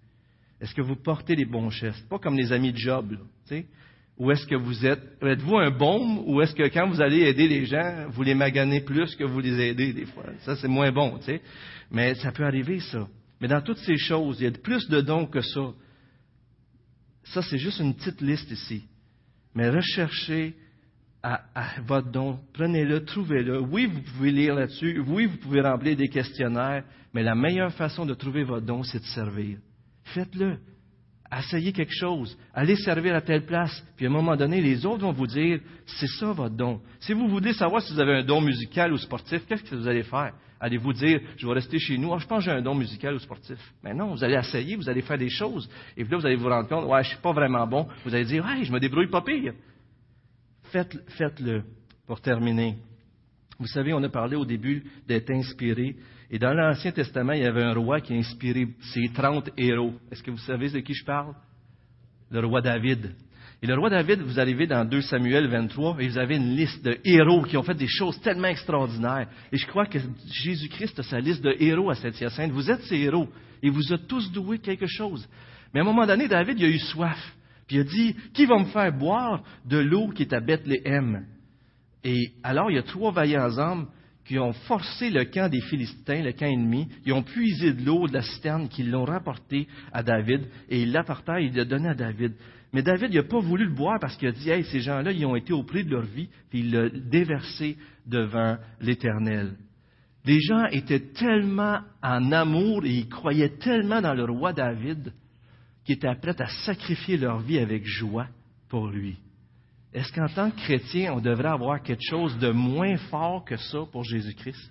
[0.60, 2.08] Est-ce que vous portez les bons gestes?
[2.08, 3.56] Pas comme les amis de Job, là,
[4.18, 6.22] Ou est-ce que vous êtes, êtes-vous un baume?
[6.26, 9.40] Ou est-ce que quand vous allez aider les gens, vous les maganez plus que vous
[9.40, 10.24] les aidez des fois?
[10.40, 11.40] Ça, c'est moins bon, tu sais.
[11.90, 13.08] Mais ça peut arriver, ça.
[13.40, 15.72] Mais dans toutes ces choses, il y a plus de dons que ça.
[17.24, 18.84] Ça, c'est juste une petite liste ici.
[19.54, 20.54] Mais recherchez
[21.86, 22.38] votre don.
[22.54, 23.60] Prenez-le, trouvez-le.
[23.60, 25.02] Oui, vous pouvez lire là-dessus.
[25.06, 26.84] Oui, vous pouvez remplir des questionnaires.
[27.12, 29.58] Mais la meilleure façon de trouver votre don, c'est de servir.
[30.04, 30.58] Faites-le.
[31.32, 32.36] Essayez quelque chose.
[32.52, 33.84] Allez servir à telle place.
[33.96, 36.80] Puis à un moment donné, les autres vont vous dire, c'est ça votre don.
[37.00, 39.86] Si vous voulez savoir si vous avez un don musical ou sportif, qu'est-ce que vous
[39.86, 40.32] allez faire?
[40.60, 43.14] Allez-vous dire, je vais rester chez nous, ah, je pense que j'ai un don musical
[43.14, 43.58] ou sportif.
[43.82, 45.68] Mais non, vous allez essayer, vous allez faire des choses.
[45.96, 47.88] Et puis là, vous allez vous rendre compte, ouais, je suis pas vraiment bon.
[48.04, 49.54] Vous allez dire, ouais, je me débrouille pas pire.
[50.64, 51.64] Faites-le
[52.06, 52.76] pour terminer.
[53.58, 55.96] Vous savez, on a parlé au début d'être inspiré.
[56.30, 59.94] Et dans l'Ancien Testament, il y avait un roi qui a inspiré ses 30 héros.
[60.10, 61.34] Est-ce que vous savez de qui je parle?
[62.30, 63.14] Le roi David.
[63.62, 66.82] Et le roi David, vous arrivez dans 2 Samuel 23 et vous avez une liste
[66.82, 69.28] de héros qui ont fait des choses tellement extraordinaires.
[69.52, 69.98] Et je crois que
[70.32, 72.52] Jésus-Christ a sa liste de héros à cette hyacinthe.
[72.52, 73.28] Vous êtes ces héros.
[73.62, 75.28] Et vous a tous doué quelque chose.
[75.74, 77.18] Mais à un moment donné, David, il a eu soif.
[77.66, 81.26] Puis il a dit, qui va me faire boire de l'eau qui est à Bethléem?
[82.02, 83.88] Et alors, il y a trois vaillants hommes
[84.24, 86.88] qui ont forcé le camp des Philistins, le camp ennemi.
[87.04, 90.92] Ils ont puisé de l'eau de la citerne, qu'ils l'ont rapporté à David, et il
[90.92, 92.34] l'apporta et il l'a donné à David.
[92.72, 95.26] Mais David n'a pas voulu le boire parce qu'il a dit, hey, ces gens-là, ils
[95.26, 99.56] ont été au prix de leur vie, puis il l'a déversé devant l'Éternel.
[100.24, 105.12] Les gens étaient tellement en amour et ils croyaient tellement dans le roi David
[105.84, 108.28] qui étaient prêts à sacrifier leur vie avec joie
[108.68, 109.16] pour lui.
[109.92, 113.78] Est-ce qu'en tant que chrétien, on devrait avoir quelque chose de moins fort que ça
[113.90, 114.70] pour Jésus-Christ?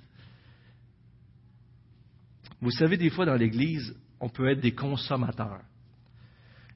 [2.62, 5.62] Vous savez, des fois dans l'Église, on peut être des consommateurs.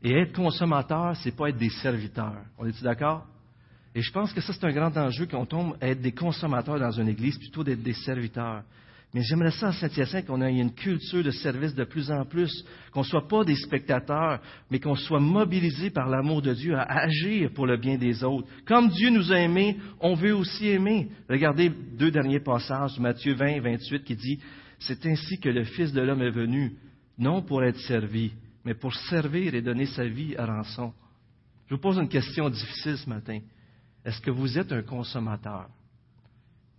[0.04, 2.44] Et être consommateur, c'est pas être des serviteurs.
[2.58, 3.26] On est-tu d'accord?
[3.96, 6.80] Et je pense que ça, c'est un grand enjeu qu'on tombe à être des consommateurs
[6.80, 8.64] dans une Église plutôt d'être des serviteurs.
[9.14, 12.66] Mais j'aimerais ça à Saint-Hyacinthe qu'on ait une culture de service de plus en plus,
[12.92, 14.42] qu'on ne soit pas des spectateurs,
[14.72, 18.48] mais qu'on soit mobilisés par l'amour de Dieu à agir pour le bien des autres.
[18.66, 21.10] Comme Dieu nous a aimés, on veut aussi aimer.
[21.30, 24.40] Regardez deux derniers passages, Matthieu 20, 28, qui dit,
[24.80, 26.74] C'est ainsi que le Fils de l'homme est venu,
[27.20, 28.34] non pour être servi,
[28.66, 30.94] mais pour servir et donner sa vie à rançon.
[31.68, 33.40] Je vous pose une question difficile ce matin.
[34.06, 35.70] Est-ce que vous êtes un consommateur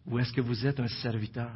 [0.06, 1.50] ou est-ce que vous êtes un serviteur?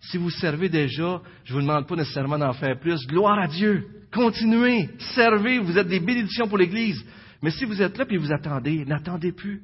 [0.00, 3.06] Si vous servez déjà, je ne vous demande pas nécessairement d'en faire plus.
[3.06, 3.86] Gloire à Dieu.
[4.12, 4.88] Continuez.
[5.14, 5.58] Servez.
[5.58, 7.04] Vous êtes des bénédictions pour l'Église.
[7.42, 9.62] Mais si vous êtes là et vous attendez, n'attendez plus.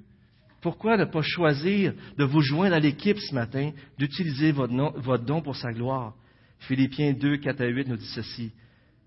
[0.61, 5.41] Pourquoi ne pas choisir de vous joindre à l'équipe ce matin, d'utiliser votre, votre, don
[5.41, 6.15] pour sa gloire?
[6.61, 8.51] Philippiens 2, 4 à 8 nous dit ceci.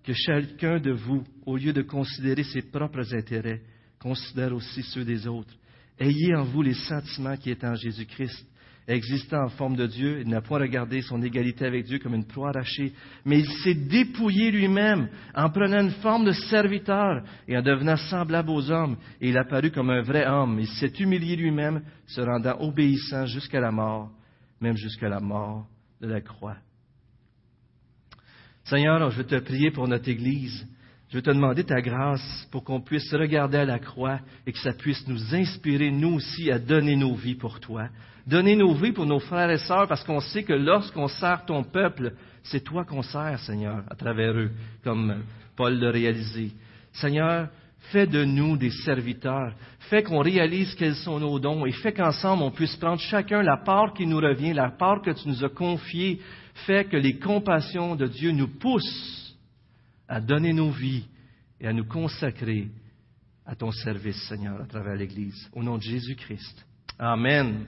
[0.10, 3.62] Que chacun de vous, au lieu de considérer ses propres intérêts,
[4.00, 5.54] considère aussi ceux des autres.
[6.00, 8.44] Ayez en vous les sentiments qui est en Jésus-Christ
[8.88, 12.26] existant en forme de Dieu, il n'a point regardé son égalité avec Dieu comme une
[12.26, 12.92] proie arrachée,
[13.24, 18.50] mais il s'est dépouillé lui-même en prenant une forme de serviteur et en devenant semblable
[18.50, 20.60] aux hommes, et il apparut comme un vrai homme.
[20.60, 24.10] Il s'est humilié lui-même, se rendant obéissant jusqu'à la mort,
[24.60, 25.68] même jusqu'à la mort
[26.02, 26.58] de la croix.
[28.70, 30.68] Seigneur, je veux te prier pour notre Église.
[31.10, 34.60] Je veux te demander ta grâce pour qu'on puisse regarder à la croix et que
[34.60, 37.88] ça puisse nous inspirer, nous aussi, à donner nos vies pour toi.
[38.28, 41.64] Donner nos vies pour nos frères et sœurs parce qu'on sait que lorsqu'on sert ton
[41.64, 42.14] peuple,
[42.44, 44.52] c'est toi qu'on sert, Seigneur, à travers eux,
[44.84, 45.24] comme
[45.56, 46.52] Paul l'a réalisé.
[46.94, 47.48] Seigneur,
[47.92, 49.54] fais de nous des serviteurs.
[49.90, 53.58] Fais qu'on réalise quels sont nos dons et fais qu'ensemble on puisse prendre chacun la
[53.58, 56.22] part qui nous revient, la part que tu nous as confiée.
[56.66, 59.38] Fais que les compassions de Dieu nous poussent
[60.08, 61.08] à donner nos vies
[61.60, 62.70] et à nous consacrer
[63.46, 65.50] à ton service, Seigneur, à travers l'Église.
[65.54, 66.66] Au nom de Jésus-Christ.
[66.98, 67.66] Amen.